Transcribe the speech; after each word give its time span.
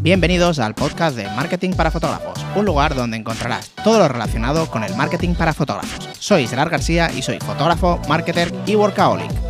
Bienvenidos 0.00 0.60
al 0.60 0.76
podcast 0.76 1.16
de 1.16 1.24
Marketing 1.24 1.72
para 1.72 1.90
Fotógrafos, 1.90 2.38
un 2.54 2.64
lugar 2.64 2.94
donde 2.94 3.16
encontrarás 3.16 3.70
todo 3.82 3.98
lo 3.98 4.06
relacionado 4.06 4.70
con 4.70 4.84
el 4.84 4.94
marketing 4.94 5.34
para 5.34 5.52
fotógrafos. 5.52 6.08
Soy 6.20 6.46
Gerard 6.46 6.70
García 6.70 7.10
y 7.10 7.20
soy 7.20 7.40
fotógrafo, 7.40 8.00
marketer 8.08 8.54
y 8.64 8.76
workaholic. 8.76 9.47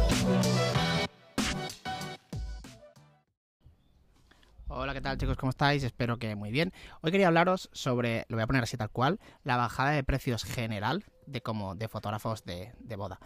Tal 5.09 5.17
chicos? 5.17 5.39
¿Cómo 5.39 5.49
estáis? 5.49 5.83
Espero 5.85 6.19
que 6.19 6.37
muy 6.37 6.51
bien. 6.51 6.71
Hoy 7.01 7.11
quería 7.11 7.29
hablaros 7.29 7.71
sobre, 7.73 8.27
lo 8.29 8.37
voy 8.37 8.43
a 8.43 8.47
poner 8.47 8.63
así 8.63 8.77
tal 8.77 8.91
cual, 8.91 9.19
la 9.43 9.57
bajada 9.57 9.93
de 9.93 10.05
precios 10.05 10.45
general 10.45 11.03
de 11.25 11.41
como 11.41 11.75
de 11.75 11.89
fotógrafos 11.89 12.45
de, 12.45 12.75
boda. 12.97 13.19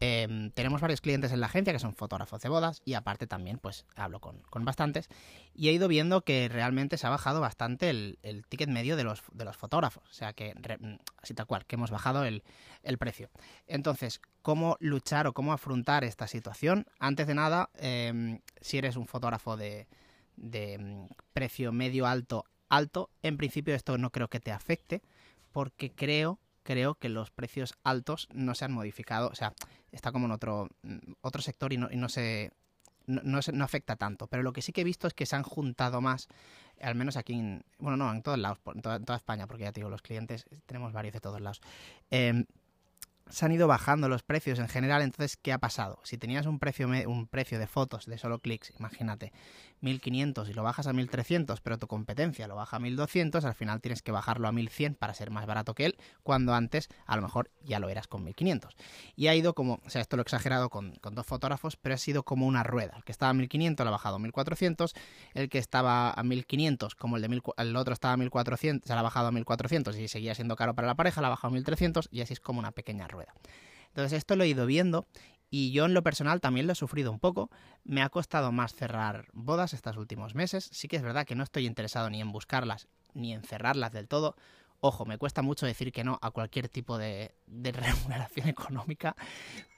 Em, 0.00 0.50
tenemos 0.50 0.80
varios 0.80 1.00
clientes 1.00 1.30
en 1.30 1.38
la 1.38 1.46
agencia 1.46 1.72
que 1.72 1.78
son 1.78 1.94
fotógrafos 1.94 2.40
de 2.40 2.48
bodas 2.48 2.82
y 2.84 2.94
aparte 2.94 3.28
también 3.28 3.58
pues 3.58 3.86
hablo 3.94 4.20
con, 4.20 4.42
bastantes 4.64 5.08
y 5.54 5.68
he 5.68 5.72
ido 5.72 5.86
viendo 5.86 6.22
que 6.22 6.48
realmente 6.48 6.98
se 6.98 7.06
ha 7.06 7.10
bajado 7.10 7.40
bastante 7.40 7.90
el, 7.90 8.44
ticket 8.48 8.68
medio 8.68 8.96
de 8.96 9.04
los, 9.04 9.22
de 9.32 9.44
los 9.44 9.56
fotógrafos. 9.56 10.02
O 10.10 10.12
sea 10.12 10.32
que, 10.32 10.54
así 11.22 11.34
tal 11.34 11.46
cual, 11.46 11.66
que 11.66 11.76
hemos 11.76 11.92
bajado 11.92 12.24
el, 12.24 12.42
precio. 12.98 13.30
Entonces, 13.68 14.20
¿cómo 14.42 14.76
luchar 14.80 15.28
o 15.28 15.34
cómo 15.34 15.52
afrontar 15.52 16.02
esta 16.02 16.26
situación? 16.26 16.86
Antes 16.98 17.28
de 17.28 17.34
nada, 17.34 17.70
em, 17.74 18.40
si 18.60 18.78
eres 18.78 18.96
un 18.96 19.06
fotógrafo 19.06 19.56
de, 19.56 19.86
de 20.38 20.78
mm, 20.78 21.06
precio 21.32 21.72
medio 21.72 22.06
alto 22.06 22.44
alto, 22.68 23.10
en 23.22 23.36
principio 23.38 23.74
esto 23.74 23.96
no 23.96 24.10
creo 24.10 24.28
que 24.28 24.40
te 24.40 24.52
afecte 24.52 25.02
porque 25.52 25.90
creo 25.90 26.38
creo 26.62 26.96
que 26.96 27.08
los 27.08 27.30
precios 27.30 27.72
altos 27.82 28.28
no 28.34 28.54
se 28.54 28.66
han 28.66 28.72
modificado, 28.72 29.28
o 29.28 29.34
sea, 29.34 29.54
está 29.90 30.12
como 30.12 30.26
en 30.26 30.32
otro, 30.32 30.68
mm, 30.82 31.12
otro 31.22 31.40
sector 31.40 31.72
y 31.72 31.78
no, 31.78 31.88
y 31.90 31.96
no 31.96 32.10
se, 32.10 32.52
no, 33.08 33.40
no, 33.52 33.64
afecta 33.64 33.96
tanto. 33.96 34.26
Pero 34.26 34.42
lo 34.42 34.52
que 34.52 34.60
sí 34.60 34.72
que 34.72 34.82
he 34.82 34.84
visto 34.84 35.06
es 35.06 35.14
que 35.14 35.26
se 35.26 35.34
han 35.34 35.42
juntado 35.42 36.02
más, 36.02 36.28
al 36.80 36.94
menos 36.94 37.16
aquí, 37.16 37.32
en, 37.32 37.64
bueno, 37.78 37.96
no, 37.96 38.12
en 38.12 38.22
todos 38.22 38.38
lados, 38.38 38.58
en 38.74 38.82
toda, 38.82 39.16
España, 39.16 39.46
porque 39.46 39.64
ya 39.64 39.72
te 39.72 39.80
digo, 39.80 39.88
los 39.88 40.02
clientes 40.02 40.44
tenemos 40.66 40.92
varios 40.92 41.14
de 41.14 41.20
todos 41.20 41.40
lados. 41.40 41.62
Em, 42.10 42.44
se 43.30 43.44
han 43.44 43.52
ido 43.52 43.66
bajando 43.66 44.08
los 44.08 44.22
precios 44.22 44.58
en 44.58 44.68
general, 44.68 45.02
entonces, 45.02 45.36
¿qué 45.36 45.52
ha 45.52 45.58
pasado? 45.58 45.98
Si 46.04 46.18
tenías 46.18 46.46
un 46.46 46.58
precio, 46.58 46.86
un 46.86 47.26
precio 47.26 47.58
de 47.58 47.66
fotos 47.66 48.06
de 48.06 48.18
solo 48.18 48.40
clics, 48.40 48.72
imagínate, 48.78 49.32
1500 49.80 50.48
y 50.48 50.52
lo 50.54 50.62
bajas 50.62 50.86
a 50.86 50.92
1300, 50.92 51.60
pero 51.60 51.78
tu 51.78 51.86
competencia 51.86 52.48
lo 52.48 52.56
baja 52.56 52.76
a 52.76 52.80
1200, 52.80 53.44
al 53.44 53.54
final 53.54 53.80
tienes 53.80 54.02
que 54.02 54.12
bajarlo 54.12 54.48
a 54.48 54.52
1100 54.52 54.94
para 54.94 55.14
ser 55.14 55.30
más 55.30 55.46
barato 55.46 55.74
que 55.74 55.86
él, 55.86 55.96
cuando 56.22 56.54
antes 56.54 56.88
a 57.06 57.16
lo 57.16 57.22
mejor 57.22 57.50
ya 57.64 57.78
lo 57.78 57.88
eras 57.88 58.06
con 58.06 58.24
1500. 58.24 58.76
Y 59.16 59.28
ha 59.28 59.34
ido 59.34 59.54
como, 59.54 59.80
o 59.84 59.90
sea, 59.90 60.00
esto 60.00 60.16
lo 60.16 60.22
he 60.22 60.24
exagerado 60.24 60.70
con, 60.70 60.94
dos 61.02 61.26
fotógrafos, 61.26 61.76
pero 61.76 61.94
ha 61.94 61.98
sido 61.98 62.22
como 62.22 62.46
una 62.46 62.62
rueda. 62.62 62.94
El 62.96 63.04
que 63.04 63.12
estaba 63.12 63.30
a 63.30 63.34
1500 63.34 63.84
lo 63.84 63.88
ha 63.88 63.92
bajado 63.92 64.16
a 64.16 64.18
1400, 64.18 64.94
el 65.34 65.48
que 65.48 65.58
estaba 65.58 66.12
a 66.12 66.22
1500, 66.22 66.94
como 66.94 67.16
el 67.16 67.22
de 67.22 67.42
el 67.58 67.76
otro 67.76 67.94
estaba 67.94 68.14
a 68.14 68.16
1400, 68.16 68.86
se 68.86 68.92
lo 68.94 69.00
ha 69.00 69.02
bajado 69.02 69.28
a 69.28 69.32
1400 69.32 69.96
y 69.96 70.08
seguía 70.08 70.34
siendo 70.34 70.56
caro 70.56 70.74
para 70.74 70.86
la 70.86 70.94
pareja, 70.94 71.20
lo 71.20 71.28
ha 71.28 71.30
bajado 71.30 71.52
a 71.52 71.54
1300 71.54 72.08
y 72.10 72.20
así 72.20 72.32
es 72.32 72.40
como 72.40 72.58
una 72.58 72.72
pequeña 72.72 73.08
rueda. 73.08 73.34
Entonces 73.88 74.18
esto 74.18 74.36
lo 74.36 74.44
he 74.44 74.48
ido 74.48 74.66
viendo 74.66 75.06
y 75.50 75.72
yo 75.72 75.86
en 75.86 75.94
lo 75.94 76.02
personal 76.02 76.40
también 76.40 76.66
lo 76.66 76.72
he 76.72 76.76
sufrido 76.76 77.10
un 77.10 77.18
poco. 77.18 77.50
Me 77.84 78.02
ha 78.02 78.08
costado 78.10 78.52
más 78.52 78.74
cerrar 78.74 79.28
bodas 79.32 79.72
estos 79.72 79.96
últimos 79.96 80.34
meses. 80.34 80.68
Sí 80.72 80.88
que 80.88 80.96
es 80.96 81.02
verdad 81.02 81.26
que 81.26 81.34
no 81.34 81.42
estoy 81.42 81.66
interesado 81.66 82.10
ni 82.10 82.20
en 82.20 82.32
buscarlas 82.32 82.88
ni 83.14 83.32
en 83.32 83.42
cerrarlas 83.42 83.92
del 83.92 84.08
todo. 84.08 84.36
Ojo, 84.80 85.06
me 85.06 85.18
cuesta 85.18 85.42
mucho 85.42 85.66
decir 85.66 85.90
que 85.90 86.04
no 86.04 86.18
a 86.22 86.30
cualquier 86.30 86.68
tipo 86.68 86.98
de, 86.98 87.34
remuneración 87.48 88.48
económica, 88.48 89.16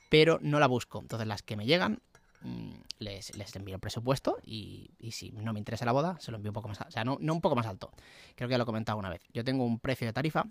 pero 0.08 0.38
no 0.42 0.58
la 0.58 0.66
busco. 0.66 1.00
Entonces 1.00 1.26
las 1.26 1.42
que 1.42 1.56
me 1.56 1.66
llegan 1.66 2.02
mm, 2.42 2.72
les, 2.98 3.36
les, 3.36 3.54
envío 3.54 3.76
el 3.76 3.80
presupuesto 3.80 4.38
y, 4.44 4.90
si 5.12 5.30
no 5.30 5.52
me 5.52 5.60
interesa 5.60 5.84
la 5.84 5.92
boda, 5.92 6.18
se 6.18 6.32
lo 6.32 6.36
envío 6.36 6.50
un 6.50 6.54
poco 6.54 6.68
más. 6.68 6.80
O 6.80 6.90
sea, 6.90 7.04
no, 7.04 7.16
no 7.20 7.32
un 7.32 7.40
poco 7.40 7.54
más 7.54 7.66
alto. 7.66 7.92
Creo 8.34 8.48
que 8.48 8.52
ya 8.52 8.58
lo 8.58 8.64
he 8.64 8.66
comentado 8.66 8.98
una 8.98 9.08
vez. 9.08 9.22
Yo 9.32 9.44
tengo 9.44 9.64
un 9.64 9.78
precio 9.78 10.06
de 10.06 10.12
tarifa 10.12 10.46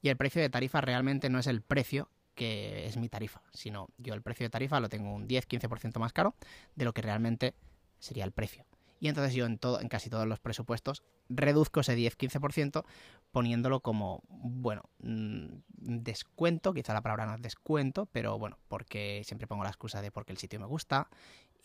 y 0.00 0.08
el 0.08 0.16
precio 0.16 0.40
de 0.40 0.48
tarifa 0.48 0.80
realmente 0.80 1.28
no 1.28 1.40
es 1.40 1.48
el 1.48 1.60
precio 1.60 2.08
que 2.40 2.86
es 2.86 2.96
mi 2.96 3.10
tarifa, 3.10 3.42
sino 3.52 3.90
yo 3.98 4.14
el 4.14 4.22
precio 4.22 4.46
de 4.46 4.48
tarifa 4.50 4.80
lo 4.80 4.88
tengo 4.88 5.12
un 5.14 5.28
10-15% 5.28 5.98
más 5.98 6.14
caro 6.14 6.34
de 6.74 6.86
lo 6.86 6.94
que 6.94 7.02
realmente 7.02 7.52
sería 7.98 8.24
el 8.24 8.32
precio. 8.32 8.64
Y 8.98 9.08
entonces 9.08 9.34
yo 9.34 9.44
en, 9.44 9.58
todo, 9.58 9.78
en 9.78 9.90
casi 9.90 10.08
todos 10.08 10.26
los 10.26 10.40
presupuestos 10.40 11.02
reduzco 11.28 11.80
ese 11.80 11.94
10-15% 11.98 12.86
poniéndolo 13.30 13.80
como, 13.80 14.22
bueno, 14.30 14.84
mm, 15.00 15.48
descuento, 15.76 16.72
quizá 16.72 16.94
la 16.94 17.02
palabra 17.02 17.26
no 17.26 17.34
es 17.34 17.42
descuento, 17.42 18.06
pero 18.06 18.38
bueno, 18.38 18.56
porque 18.68 19.20
siempre 19.26 19.46
pongo 19.46 19.62
la 19.62 19.68
excusa 19.68 20.00
de 20.00 20.10
porque 20.10 20.32
el 20.32 20.38
sitio 20.38 20.58
me 20.60 20.66
gusta, 20.66 21.10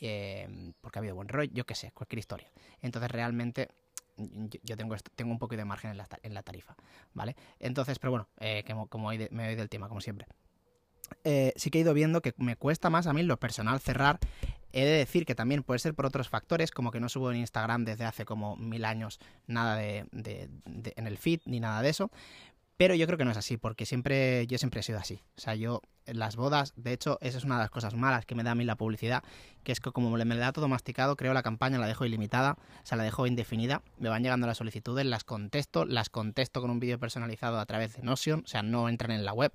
eh, 0.01 0.73
porque 0.81 0.99
ha 0.99 1.01
habido 1.01 1.15
buen 1.15 1.29
rollo, 1.29 1.53
yo 1.53 1.65
qué 1.65 1.75
sé, 1.75 1.93
cualquier 1.93 2.19
historia. 2.19 2.51
Entonces 2.81 3.09
realmente 3.09 3.69
yo 4.61 4.75
tengo, 4.75 4.93
tengo 5.15 5.31
un 5.31 5.39
poco 5.39 5.55
de 5.55 5.63
margen 5.63 5.91
en 5.91 5.97
la, 5.99 6.09
en 6.21 6.33
la 6.33 6.43
tarifa, 6.43 6.75
¿vale? 7.13 7.37
Entonces, 7.59 7.97
pero 7.97 8.11
bueno, 8.11 8.27
eh, 8.41 8.65
como, 8.67 8.87
como 8.87 9.07
me 9.07 9.45
doy 9.45 9.55
del 9.55 9.69
tema, 9.69 9.87
como 9.87 10.01
siempre. 10.01 10.27
Eh, 11.23 11.53
sí 11.55 11.69
que 11.69 11.79
he 11.79 11.81
ido 11.81 11.93
viendo 11.93 12.21
que 12.21 12.33
me 12.37 12.55
cuesta 12.55 12.89
más 12.89 13.07
a 13.07 13.13
mí 13.13 13.23
lo 13.23 13.37
personal 13.37 13.79
cerrar. 13.79 14.19
He 14.71 14.83
de 14.83 14.97
decir 14.97 15.25
que 15.25 15.35
también 15.35 15.63
puede 15.63 15.79
ser 15.79 15.93
por 15.93 16.05
otros 16.05 16.27
factores, 16.27 16.71
como 16.71 16.91
que 16.91 16.99
no 16.99 17.07
subo 17.07 17.31
en 17.31 17.37
Instagram 17.37 17.85
desde 17.85 18.03
hace 18.03 18.25
como 18.25 18.57
mil 18.57 18.83
años 18.83 19.19
nada 19.47 19.77
de, 19.77 20.05
en 20.95 21.07
el 21.07 21.17
feed 21.17 21.39
ni 21.45 21.59
nada 21.59 21.81
de 21.81 21.89
eso. 21.89 22.11
Pero 22.77 22.93
yo 22.93 23.05
creo 23.05 23.17
que 23.17 23.23
no 23.23 23.31
es 23.31 23.37
así, 23.37 23.55
porque 23.55 23.85
siempre, 23.85 24.47
yo 24.47 24.57
siempre 24.57 24.81
he 24.81 24.83
sido 24.83 24.99
así. 24.99 25.21
O 25.37 25.41
sea, 25.41 25.55
yo 25.55 25.81
las 26.05 26.35
bodas, 26.35 26.73
de 26.75 26.91
hecho, 26.91 27.17
esa 27.21 27.37
es 27.37 27.45
una 27.45 27.55
de 27.55 27.61
las 27.61 27.69
cosas 27.69 27.93
malas 27.95 28.25
que 28.25 28.35
me 28.35 28.43
da 28.43 28.51
a 28.51 28.55
mí 28.55 28.65
la 28.65 28.75
publicidad, 28.75 29.23
que 29.63 29.71
es 29.71 29.79
que 29.79 29.91
como 29.91 30.09
me 30.11 30.37
da 30.37 30.51
todo 30.51 30.67
masticado, 30.67 31.15
creo 31.15 31.33
la 31.33 31.41
campaña, 31.41 31.79
la 31.79 31.87
dejo 31.87 32.05
ilimitada, 32.05 32.57
o 32.83 32.85
sea, 32.85 32.97
la 32.97 33.03
dejo 33.03 33.27
indefinida, 33.27 33.81
me 33.97 34.09
van 34.09 34.23
llegando 34.23 34.45
las 34.45 34.57
solicitudes, 34.57 35.05
las 35.05 35.23
contesto, 35.23 35.85
las 35.85 36.09
contesto 36.09 36.61
con 36.61 36.69
un 36.69 36.79
vídeo 36.79 36.99
personalizado 36.99 37.59
a 37.59 37.65
través 37.65 37.95
de 37.95 38.03
Notion, 38.03 38.41
o 38.43 38.47
sea, 38.47 38.61
no 38.61 38.89
entran 38.89 39.11
en 39.11 39.25
la 39.25 39.33
web, 39.33 39.53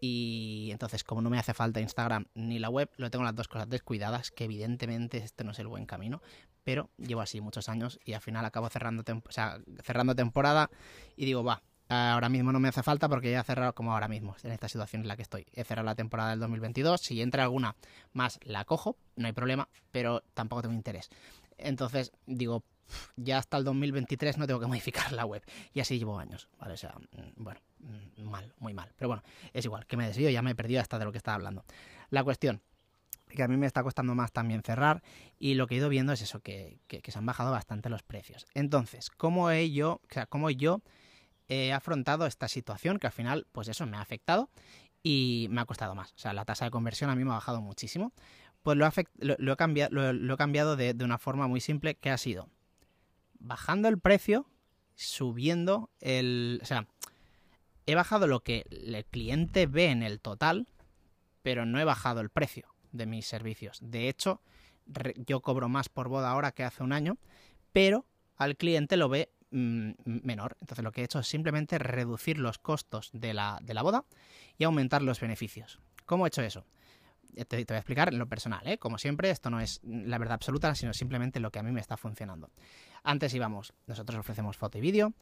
y 0.00 0.70
entonces, 0.72 1.04
como 1.04 1.20
no 1.20 1.28
me 1.28 1.38
hace 1.38 1.52
falta 1.52 1.80
Instagram 1.80 2.26
ni 2.34 2.58
la 2.58 2.70
web, 2.70 2.90
lo 2.96 3.10
tengo 3.10 3.24
las 3.24 3.34
dos 3.34 3.48
cosas 3.48 3.68
descuidadas, 3.68 4.30
que 4.30 4.44
evidentemente 4.44 5.18
este 5.18 5.44
no 5.44 5.52
es 5.52 5.58
el 5.58 5.66
buen 5.66 5.84
camino, 5.84 6.22
pero 6.64 6.88
llevo 6.96 7.20
así 7.20 7.40
muchos 7.42 7.68
años 7.68 8.00
y 8.04 8.14
al 8.14 8.22
final 8.22 8.44
acabo 8.46 8.68
cerrando, 8.70 9.04
temporada 10.14 10.70
y 11.16 11.26
digo, 11.26 11.44
va, 11.44 11.62
ahora 11.88 12.30
mismo 12.30 12.50
no 12.50 12.60
me 12.60 12.68
hace 12.68 12.82
falta 12.82 13.10
porque 13.10 13.30
ya 13.30 13.40
he 13.40 13.44
cerrado 13.44 13.74
como 13.74 13.92
ahora 13.92 14.08
mismo, 14.08 14.36
en 14.42 14.52
esta 14.52 14.68
situación 14.68 15.02
en 15.02 15.08
la 15.08 15.16
que 15.16 15.22
estoy. 15.22 15.46
He 15.52 15.64
cerrado 15.64 15.84
la 15.84 15.94
temporada 15.94 16.30
del 16.30 16.40
2022, 16.40 17.00
si 17.00 17.20
entra 17.20 17.42
alguna 17.42 17.76
más 18.14 18.40
la 18.42 18.64
cojo, 18.64 18.96
no 19.16 19.26
hay 19.26 19.32
problema, 19.34 19.68
pero 19.92 20.22
tampoco 20.32 20.62
tengo 20.62 20.74
interés. 20.74 21.10
Entonces 21.58 22.12
digo, 22.24 22.64
ya 23.16 23.38
hasta 23.38 23.56
el 23.56 23.64
2023 23.64 24.38
no 24.38 24.46
tengo 24.46 24.60
que 24.60 24.66
modificar 24.66 25.12
la 25.12 25.24
web. 25.24 25.42
Y 25.72 25.80
así 25.80 25.98
llevo 25.98 26.18
años, 26.18 26.48
¿vale? 26.58 26.74
O 26.74 26.76
sea, 26.76 26.94
mm, 26.94 27.42
bueno, 27.42 27.60
mm, 27.78 28.22
mal, 28.22 28.54
muy 28.58 28.74
mal. 28.74 28.92
Pero 28.96 29.08
bueno, 29.08 29.22
es 29.52 29.64
igual, 29.64 29.86
que 29.86 29.96
me 29.96 30.06
desvío, 30.06 30.30
ya 30.30 30.42
me 30.42 30.52
he 30.52 30.54
perdido 30.54 30.80
hasta 30.80 30.98
de 30.98 31.04
lo 31.04 31.12
que 31.12 31.18
estaba 31.18 31.36
hablando. 31.36 31.64
La 32.10 32.24
cuestión, 32.24 32.62
que 33.30 33.42
a 33.42 33.48
mí 33.48 33.56
me 33.56 33.66
está 33.66 33.82
costando 33.82 34.14
más 34.14 34.32
también 34.32 34.62
cerrar 34.62 35.02
y 35.38 35.54
lo 35.54 35.66
que 35.66 35.74
he 35.74 35.78
ido 35.78 35.88
viendo 35.88 36.12
es 36.12 36.20
eso, 36.20 36.40
que, 36.40 36.80
se 36.88 37.18
han 37.18 37.26
bajado 37.26 37.50
bastante 37.50 37.88
los 37.88 38.02
precios. 38.02 38.46
Entonces, 38.54 39.10
¿cómo 39.10 39.50
he 39.50 39.70
yo, 39.70 40.00
o 40.04 40.12
sea, 40.12 40.26
cómo 40.26 40.50
yo 40.50 40.82
he 41.48 41.72
afrontado 41.72 42.26
esta 42.26 42.48
situación 42.48 42.98
que 42.98 43.06
al 43.06 43.12
final, 43.12 43.46
pues 43.52 43.68
eso 43.68 43.86
me 43.86 43.96
ha 43.96 44.00
afectado 44.00 44.50
y 45.02 45.48
me 45.50 45.60
ha 45.60 45.64
costado 45.64 45.94
más? 45.94 46.12
O 46.12 46.18
sea, 46.18 46.32
la 46.32 46.44
tasa 46.44 46.66
de 46.66 46.70
conversión 46.70 47.10
a 47.10 47.16
mí 47.16 47.24
me 47.24 47.30
ha 47.30 47.34
bajado 47.34 47.60
muchísimo. 47.60 48.12
Pues 48.62 48.76
lo, 48.76 48.86
he, 48.86 49.56
cambiado, 49.56 50.12
lo, 50.12 50.34
he 50.34 50.36
cambiado 50.36 50.76
de, 50.76 50.92
de 50.92 51.04
una 51.04 51.16
forma 51.16 51.46
muy 51.48 51.60
simple 51.60 51.94
que 51.94 52.10
ha 52.10 52.18
sido 52.18 52.50
bajando 53.40 53.88
el 53.88 53.98
precio, 53.98 54.46
subiendo 54.94 55.90
el... 56.00 56.60
O 56.62 56.66
sea, 56.66 56.86
he 57.86 57.94
bajado 57.94 58.26
lo 58.26 58.40
que 58.40 58.66
el 58.70 59.04
cliente 59.06 59.66
ve 59.66 59.86
en 59.86 60.02
el 60.02 60.20
total, 60.20 60.68
pero 61.42 61.66
no 61.66 61.80
he 61.80 61.84
bajado 61.84 62.20
el 62.20 62.30
precio 62.30 62.68
de 62.92 63.06
mis 63.06 63.26
servicios. 63.26 63.78
De 63.82 64.08
hecho, 64.08 64.40
yo 65.26 65.40
cobro 65.40 65.68
más 65.68 65.88
por 65.88 66.08
boda 66.08 66.30
ahora 66.30 66.52
que 66.52 66.64
hace 66.64 66.82
un 66.82 66.92
año, 66.92 67.18
pero 67.72 68.06
al 68.36 68.56
cliente 68.56 68.96
lo 68.96 69.08
ve 69.08 69.32
mm, 69.50 69.90
menor. 70.04 70.56
Entonces 70.60 70.84
lo 70.84 70.92
que 70.92 71.00
he 71.00 71.04
hecho 71.04 71.18
es 71.18 71.26
simplemente 71.26 71.78
reducir 71.78 72.38
los 72.38 72.58
costos 72.58 73.10
de 73.12 73.34
la, 73.34 73.58
de 73.62 73.74
la 73.74 73.82
boda 73.82 74.04
y 74.58 74.64
aumentar 74.64 75.02
los 75.02 75.20
beneficios. 75.20 75.80
¿Cómo 76.06 76.26
he 76.26 76.28
hecho 76.28 76.42
eso? 76.42 76.64
Te, 77.34 77.64
voy 77.64 77.74
a 77.74 77.78
explicar 77.78 78.12
en 78.12 78.18
lo 78.18 78.28
personal, 78.28 78.66
¿eh? 78.66 78.78
Como 78.78 78.98
siempre, 78.98 79.30
esto 79.30 79.50
no 79.50 79.60
es 79.60 79.80
la 79.84 80.18
verdad 80.18 80.34
absoluta, 80.34 80.74
sino 80.74 80.92
simplemente 80.92 81.40
lo 81.40 81.50
que 81.50 81.58
a 81.58 81.62
mí 81.62 81.72
me 81.72 81.80
está 81.80 81.96
funcionando. 81.96 82.50
Antes 83.02 83.34
íbamos, 83.34 83.72
nosotros 83.86 84.18
ofrecemos 84.18 84.56
foto 84.56 84.78
y 84.78 84.80
vídeo, 84.80 85.12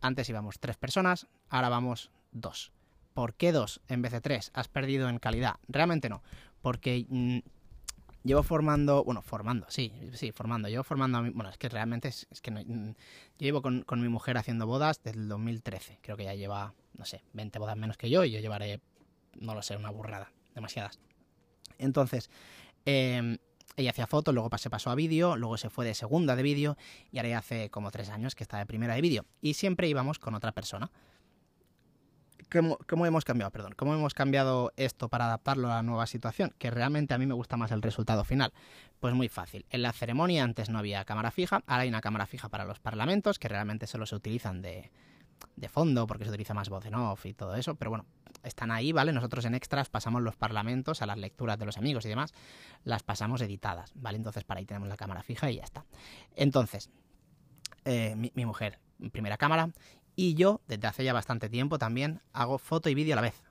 antes 0.00 0.28
íbamos 0.28 0.58
tres 0.58 0.76
personas, 0.76 1.26
ahora 1.48 1.68
vamos 1.68 2.10
dos. 2.32 2.72
¿Por 3.14 3.34
qué 3.34 3.52
dos 3.52 3.80
en 3.88 4.02
vez 4.02 4.12
de 4.12 4.20
tres? 4.20 4.50
¿Has 4.54 4.68
perdido 4.68 5.08
en 5.08 5.18
calidad? 5.18 5.56
Realmente 5.68 6.08
no, 6.08 6.22
porque 6.60 7.06
mm, 7.08 7.38
llevo 8.24 8.42
formando, 8.42 9.04
bueno, 9.04 9.22
formando, 9.22 9.66
sí, 9.70 9.92
sí, 10.12 10.32
formando, 10.32 10.68
llevo 10.68 10.84
formando 10.84 11.20
bueno, 11.32 11.48
es 11.48 11.56
que 11.56 11.68
realmente 11.68 12.08
es, 12.08 12.26
que 12.42 12.50
mm, 12.50 12.88
yo 12.88 12.94
llevo 13.38 13.62
con, 13.62 13.82
con, 13.82 14.02
mi 14.02 14.08
mujer 14.08 14.36
haciendo 14.36 14.66
bodas 14.66 15.02
desde 15.02 15.20
el 15.20 15.28
2013, 15.28 15.98
creo 16.02 16.16
que 16.16 16.24
ya 16.24 16.34
lleva, 16.34 16.74
no 16.94 17.04
sé, 17.04 17.22
20 17.32 17.58
bodas 17.58 17.76
menos 17.76 17.96
que 17.96 18.10
yo 18.10 18.24
y 18.24 18.30
yo 18.32 18.40
llevaré, 18.40 18.80
no 19.40 19.54
lo 19.54 19.62
sé, 19.62 19.76
una 19.76 19.90
burrada, 19.90 20.30
demasiadas. 20.54 20.98
Entonces, 21.78 22.30
eh, 22.84 23.38
ella 23.76 23.90
hacía 23.90 24.06
fotos, 24.06 24.34
luego 24.34 24.56
se 24.56 24.70
pasó 24.70 24.90
a 24.90 24.94
vídeo, 24.94 25.36
luego 25.36 25.58
se 25.58 25.68
fue 25.68 25.84
de 25.84 25.94
segunda 25.94 26.34
de 26.34 26.42
vídeo 26.42 26.76
y 27.12 27.18
ahora 27.18 27.28
ya 27.28 27.38
hace 27.38 27.70
como 27.70 27.90
tres 27.90 28.08
años 28.08 28.34
que 28.34 28.42
está 28.42 28.58
de 28.58 28.66
primera 28.66 28.94
de 28.94 29.02
vídeo. 29.02 29.26
Y 29.42 29.54
siempre 29.54 29.88
íbamos 29.88 30.18
con 30.18 30.34
otra 30.34 30.52
persona. 30.52 30.90
¿Cómo, 32.88 33.06
hemos 33.06 33.24
cambiado? 33.24 33.50
Perdón, 33.50 33.74
¿cómo 33.76 33.92
hemos 33.94 34.14
cambiado 34.14 34.72
esto 34.76 35.08
para 35.08 35.26
adaptarlo 35.26 35.70
a 35.70 35.76
la 35.76 35.82
nueva 35.82 36.06
situación? 36.06 36.54
Que 36.58 36.70
realmente 36.70 37.12
a 37.12 37.18
mí 37.18 37.26
me 37.26 37.34
gusta 37.34 37.56
más 37.56 37.72
el 37.72 37.82
resultado 37.82 38.24
final. 38.24 38.52
Pues 39.00 39.14
muy 39.14 39.28
fácil. 39.28 39.66
En 39.70 39.82
la 39.82 39.92
ceremonia 39.92 40.44
antes 40.44 40.70
no 40.70 40.78
había 40.78 41.04
cámara 41.04 41.30
fija, 41.30 41.62
ahora 41.66 41.82
hay 41.82 41.88
una 41.88 42.00
cámara 42.00 42.24
fija 42.24 42.48
para 42.48 42.64
los 42.64 42.78
parlamentos, 42.78 43.38
que 43.38 43.48
realmente 43.48 43.88
solo 43.88 44.06
se 44.06 44.14
utilizan 44.14 44.62
de, 44.62 44.90
de 45.56 45.68
fondo, 45.68 46.06
porque 46.06 46.24
se 46.24 46.30
utiliza 46.30 46.54
más 46.54 46.68
voz 46.68 46.86
en 46.86 46.94
off 46.94 47.26
y 47.26 47.34
todo 47.34 47.56
eso, 47.56 47.74
pero 47.74 47.90
bueno, 47.90 48.06
están 48.46 48.70
ahí, 48.70 48.92
¿vale? 48.92 49.12
Nosotros 49.12 49.44
en 49.44 49.54
extras 49.54 49.88
pasamos 49.88 50.22
los 50.22 50.36
parlamentos 50.36 51.02
a 51.02 51.06
las 51.06 51.18
lecturas 51.18 51.58
de 51.58 51.66
los 51.66 51.76
amigos 51.76 52.04
y 52.04 52.08
demás, 52.08 52.32
las 52.84 53.02
pasamos 53.02 53.40
editadas, 53.40 53.92
¿vale? 53.94 54.16
Entonces 54.16 54.44
para 54.44 54.58
ahí 54.58 54.66
tenemos 54.66 54.88
la 54.88 54.96
cámara 54.96 55.22
fija 55.22 55.50
y 55.50 55.56
ya 55.56 55.64
está. 55.64 55.84
Entonces, 56.34 56.90
eh, 57.84 58.14
mi, 58.16 58.32
mi, 58.34 58.46
mujer, 58.46 58.78
primera 59.12 59.36
cámara, 59.36 59.70
y 60.14 60.34
yo, 60.34 60.62
desde 60.66 60.86
hace 60.86 61.04
ya 61.04 61.12
bastante 61.12 61.48
tiempo 61.48 61.78
también, 61.78 62.22
hago 62.32 62.58
foto 62.58 62.88
y 62.88 62.94
vídeo 62.94 63.14
a 63.14 63.16
la 63.16 63.22
vez. 63.22 63.42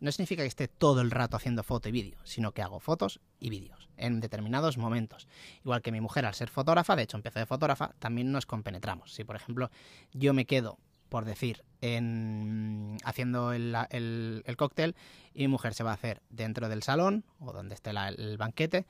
No 0.00 0.10
significa 0.12 0.42
que 0.42 0.48
esté 0.48 0.68
todo 0.68 1.00
el 1.00 1.10
rato 1.10 1.36
haciendo 1.36 1.62
foto 1.62 1.88
y 1.88 1.92
vídeo, 1.92 2.18
sino 2.24 2.52
que 2.52 2.62
hago 2.62 2.80
fotos 2.80 3.20
y 3.38 3.50
vídeos 3.50 3.88
en 3.96 4.20
determinados 4.20 4.76
momentos. 4.76 5.28
Igual 5.64 5.82
que 5.82 5.92
mi 5.92 6.00
mujer 6.00 6.26
al 6.26 6.34
ser 6.34 6.50
fotógrafa, 6.50 6.96
de 6.96 7.04
hecho 7.04 7.16
empezó 7.16 7.38
de 7.38 7.46
fotógrafa, 7.46 7.94
también 7.98 8.32
nos 8.32 8.46
compenetramos. 8.46 9.12
Si 9.12 9.24
por 9.24 9.36
ejemplo 9.36 9.70
yo 10.12 10.34
me 10.34 10.46
quedo 10.46 10.78
por 11.14 11.26
decir, 11.26 11.62
en, 11.80 12.98
haciendo 13.04 13.52
el, 13.52 13.76
el, 13.90 14.56
cóctel 14.56 14.96
y 15.32 15.42
mi 15.42 15.46
mujer 15.46 15.72
se 15.72 15.84
va 15.84 15.92
a 15.92 15.94
hacer 15.94 16.20
dentro 16.28 16.68
del 16.68 16.82
salón 16.82 17.22
o 17.38 17.52
donde 17.52 17.76
esté 17.76 17.90
el 17.90 18.36
banquete, 18.36 18.84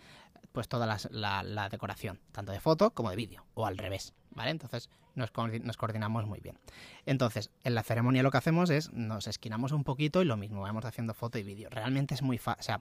pues 0.51 0.67
toda 0.67 0.87
la, 1.11 1.69
decoración, 1.69 2.21
tanto 2.33 2.53
de 2.53 2.61
foto 2.61 2.93
como 2.93 3.11
de 3.11 3.17
vídeo, 3.17 3.45
o 3.53 3.67
al 3.67 3.77
revés, 3.77 4.15
¿vale? 4.31 4.53
Entonces 4.53 4.89
nos, 5.15 5.31
coordinamos 5.33 6.25
muy 6.25 6.41
bien. 6.41 6.57
Entonces, 7.05 7.51
en 7.63 7.75
la 7.75 7.83
ceremonia 7.83 8.23
lo 8.23 8.31
que 8.31 8.39
hacemos 8.39 8.71
es 8.71 8.91
nos 8.95 9.27
esquinamos 9.27 9.73
un 9.73 9.85
poquito 9.85 10.23
y 10.23 10.25
lo 10.25 10.39
mismo, 10.39 10.63
vamos 10.63 10.87
haciendo 10.87 11.13
foto 11.13 11.37
y 11.39 11.43
vídeo. 11.43 11.69
Realmente 11.69 12.15
es 12.15 12.23
muy 12.23 12.39
fácil, 12.39 12.77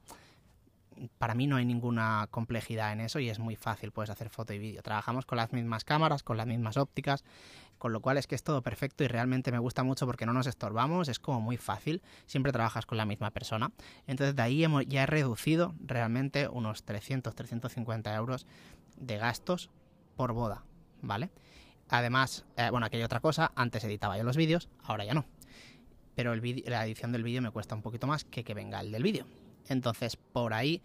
para 1.18 1.36
mí 1.36 1.48
no 1.48 1.58
hay 1.58 1.66
ninguna 1.66 2.28
complejidad 2.32 2.92
en 2.94 3.02
eso 3.02 3.20
y 3.20 3.30
es 3.30 3.40
muy 3.40 3.56
fácil, 3.56 3.92
puedes 3.92 4.10
hacer 4.10 4.30
foto 4.30 4.54
y 4.54 4.60
vídeo. 4.60 4.82
Trabajamos 4.82 5.26
con 5.26 5.38
las 5.38 5.54
mismas 5.54 5.84
cámaras, 5.84 6.24
con 6.24 6.38
las 6.38 6.48
mismas 6.48 6.78
ópticas, 6.78 7.24
con 7.78 7.94
lo 7.94 8.02
cual 8.02 8.18
es 8.18 8.28
que 8.28 8.36
es 8.36 8.44
todo 8.44 8.62
perfecto 8.62 9.04
y 9.04 9.08
realmente 9.08 9.52
me 9.52 9.60
gusta 9.60 9.84
mucho 9.84 10.06
porque 10.06 10.26
no 10.26 10.34
nos 10.34 10.48
estorbamos, 10.48 11.10
es 11.10 11.20
como 11.20 11.42
muy 11.42 11.58
fácil, 11.58 12.02
siempre 12.26 12.52
trabajas 12.52 12.86
con 12.86 12.98
la 12.98 13.06
misma 13.06 13.32
persona. 13.32 13.72
Entonces 14.08 14.36
de 14.36 14.42
ahí 14.42 14.64
hemos, 14.64 14.86
ya 14.86 15.04
he 15.04 15.06
reducido 15.06 15.74
realmente 15.84 16.48
unos 16.48 16.84
300, 16.84 17.36
350 17.36 18.16
euros 18.16 18.48
de 18.98 19.18
gastos 19.18 19.70
por 20.16 20.34
boda, 20.34 20.64
¿vale? 21.02 21.30
Además, 21.90 22.46
eh, 22.58 22.70
bueno, 22.72 22.86
aquí 22.86 22.98
hay 22.98 23.04
otra 23.04 23.20
cosa, 23.20 23.52
antes 23.56 23.84
editaba 23.84 24.18
yo 24.18 24.24
los 24.24 24.38
vídeos, 24.38 24.70
ahora 24.84 25.06
ya 25.06 25.14
no. 25.14 25.26
Pero 26.16 26.36
la 26.36 26.86
edición 26.86 27.12
del 27.12 27.24
vídeo 27.24 27.42
me 27.42 27.52
cuesta 27.52 27.76
un 27.76 27.82
poquito 27.82 28.08
más 28.08 28.24
que 28.24 28.44
que 28.44 28.54
venga 28.54 28.80
el 28.80 28.92
del 28.92 29.04
vídeo. 29.04 29.26
Entonces, 29.70 30.18
por 30.18 30.54
ahí 30.54 30.82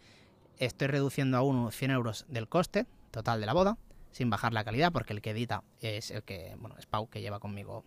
estoy 0.58 0.88
reduciendo 0.88 1.36
a 1.36 1.42
unos 1.42 1.74
100 1.74 1.90
euros 1.90 2.26
del 2.28 2.48
coste 2.48 2.86
total 3.10 3.40
de 3.40 3.46
la 3.46 3.52
boda 3.52 3.78
sin 4.10 4.30
bajar 4.30 4.52
la 4.52 4.64
calidad, 4.64 4.92
porque 4.92 5.12
el 5.12 5.20
que 5.20 5.30
edita 5.30 5.62
es 5.80 6.10
el 6.10 6.22
que, 6.22 6.56
bueno, 6.58 6.76
es 6.78 6.86
Pau, 6.86 7.08
que 7.08 7.20
lleva 7.20 7.38
conmigo, 7.38 7.84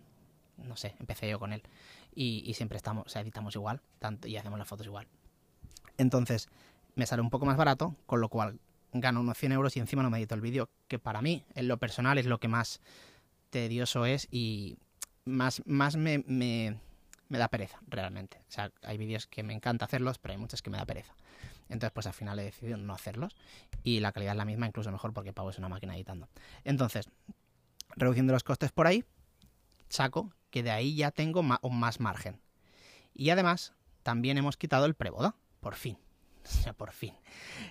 no 0.56 0.76
sé, 0.76 0.94
empecé 0.98 1.28
yo 1.28 1.38
con 1.38 1.52
él, 1.52 1.62
y, 2.14 2.52
siempre 2.54 2.76
estamos, 2.76 3.06
o 3.06 3.08
sea, 3.08 3.22
editamos 3.22 3.54
igual, 3.54 3.80
tanto, 3.98 4.28
y 4.28 4.36
hacemos 4.36 4.58
las 4.58 4.68
fotos 4.68 4.86
igual. 4.86 5.06
Entonces, 5.98 6.48
me 6.94 7.06
sale 7.06 7.22
un 7.22 7.30
poco 7.30 7.46
más 7.46 7.56
barato, 7.56 7.96
con 8.06 8.20
lo 8.20 8.28
cual 8.28 8.58
gano 8.92 9.20
unos 9.20 9.38
100 9.38 9.52
euros 9.52 9.76
y 9.76 9.80
encima 9.80 10.02
no 10.02 10.10
me 10.10 10.18
edito 10.18 10.34
el 10.34 10.40
vídeo, 10.40 10.68
que 10.88 10.98
para 10.98 11.22
mí, 11.22 11.44
en 11.54 11.68
lo 11.68 11.78
personal, 11.78 12.18
es 12.18 12.26
lo 12.26 12.38
que 12.38 12.48
más 12.48 12.80
tedioso 13.50 14.06
es 14.06 14.28
y 14.30 14.78
más, 15.24 15.62
más 15.66 15.96
me, 15.96 16.24
me, 16.26 16.78
me 17.32 17.38
da 17.38 17.48
pereza, 17.48 17.80
realmente. 17.88 18.36
O 18.46 18.52
sea, 18.52 18.70
hay 18.82 18.98
vídeos 18.98 19.26
que 19.26 19.42
me 19.42 19.54
encanta 19.54 19.86
hacerlos, 19.86 20.18
pero 20.18 20.32
hay 20.32 20.38
muchos 20.38 20.60
que 20.60 20.68
me 20.68 20.76
da 20.76 20.84
pereza. 20.84 21.14
Entonces, 21.70 21.90
pues 21.90 22.06
al 22.06 22.12
final 22.12 22.38
he 22.38 22.42
decidido 22.42 22.76
no 22.76 22.92
hacerlos. 22.92 23.34
Y 23.82 24.00
la 24.00 24.12
calidad 24.12 24.34
es 24.34 24.36
la 24.36 24.44
misma, 24.44 24.66
incluso 24.66 24.92
mejor 24.92 25.14
porque 25.14 25.32
Pau 25.32 25.48
es 25.48 25.56
una 25.56 25.70
máquina 25.70 25.94
editando. 25.94 26.28
Entonces, 26.62 27.08
reduciendo 27.96 28.34
los 28.34 28.44
costes 28.44 28.70
por 28.70 28.86
ahí, 28.86 29.06
saco 29.88 30.30
que 30.50 30.62
de 30.62 30.72
ahí 30.72 30.94
ya 30.94 31.10
tengo 31.10 31.42
más 31.42 32.00
margen. 32.00 32.38
Y 33.14 33.30
además, 33.30 33.72
también 34.02 34.36
hemos 34.36 34.58
quitado 34.58 34.84
el 34.84 34.94
preboda, 34.94 35.34
por 35.60 35.74
fin. 35.74 35.96
O 36.44 36.48
sea, 36.48 36.74
por 36.74 36.92
fin. 36.92 37.14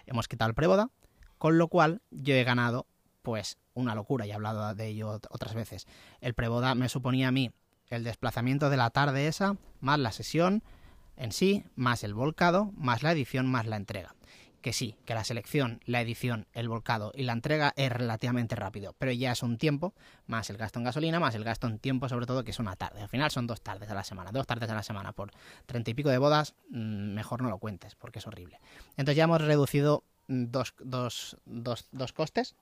Hemos 0.07 0.27
quitado 0.27 0.49
el 0.49 0.55
preboda, 0.55 0.89
con 1.37 1.59
lo 1.59 1.67
cual 1.67 2.01
yo 2.09 2.33
he 2.33 2.43
ganado, 2.43 2.87
pues, 3.21 3.59
una 3.75 3.93
locura, 3.93 4.25
y 4.25 4.31
he 4.31 4.33
hablado 4.33 4.73
de 4.73 4.87
ello 4.87 5.19
otras 5.29 5.53
veces. 5.53 5.85
El 6.19 6.33
preboda 6.33 6.73
me 6.73 6.89
suponía 6.89 7.27
a 7.27 7.31
mí 7.31 7.51
el 7.91 8.03
desplazamiento 8.03 8.69
de 8.69 8.77
la 8.77 8.89
tarde 8.89 9.27
esa, 9.27 9.57
más 9.79 9.99
la 9.99 10.11
sesión, 10.11 10.63
en 11.17 11.31
sí, 11.31 11.65
más 11.75 12.03
el 12.03 12.13
volcado, 12.13 12.71
más 12.75 13.03
la 13.03 13.11
edición, 13.11 13.45
más 13.47 13.67
la 13.67 13.75
entrega. 13.75 14.15
Que 14.61 14.73
sí, 14.73 14.95
que 15.05 15.15
la 15.15 15.23
selección, 15.23 15.81
la 15.85 16.01
edición, 16.01 16.47
el 16.53 16.69
volcado 16.69 17.11
y 17.15 17.23
la 17.23 17.33
entrega 17.33 17.73
es 17.75 17.91
relativamente 17.91 18.55
rápido, 18.55 18.95
pero 18.99 19.11
ya 19.11 19.31
es 19.31 19.41
un 19.41 19.57
tiempo, 19.57 19.93
más 20.27 20.49
el 20.51 20.57
gasto 20.57 20.79
en 20.79 20.85
gasolina, 20.85 21.19
más 21.19 21.33
el 21.33 21.43
gasto 21.43 21.67
en 21.67 21.79
tiempo, 21.79 22.07
sobre 22.07 22.27
todo, 22.27 22.43
que 22.43 22.51
es 22.51 22.59
una 22.59 22.75
tarde. 22.75 23.01
Al 23.01 23.09
final 23.09 23.31
son 23.31 23.47
dos 23.47 23.61
tardes 23.61 23.89
a 23.89 23.95
la 23.95 24.03
semana, 24.03 24.31
dos 24.31 24.45
tardes 24.45 24.69
a 24.69 24.75
la 24.75 24.83
semana 24.83 25.13
por 25.13 25.31
treinta 25.65 25.89
y 25.89 25.93
pico 25.95 26.09
de 26.09 26.19
bodas, 26.19 26.53
mm, 26.69 27.13
mejor 27.13 27.41
no 27.41 27.49
lo 27.49 27.57
cuentes, 27.57 27.95
porque 27.95 28.19
es 28.19 28.27
horrible. 28.27 28.59
Entonces 28.91 29.15
ya 29.15 29.23
hemos 29.23 29.41
reducido 29.41 30.03
dos, 30.27 30.75
dos, 30.79 31.37
dos, 31.45 31.87
dos 31.91 32.13
costes, 32.13 32.55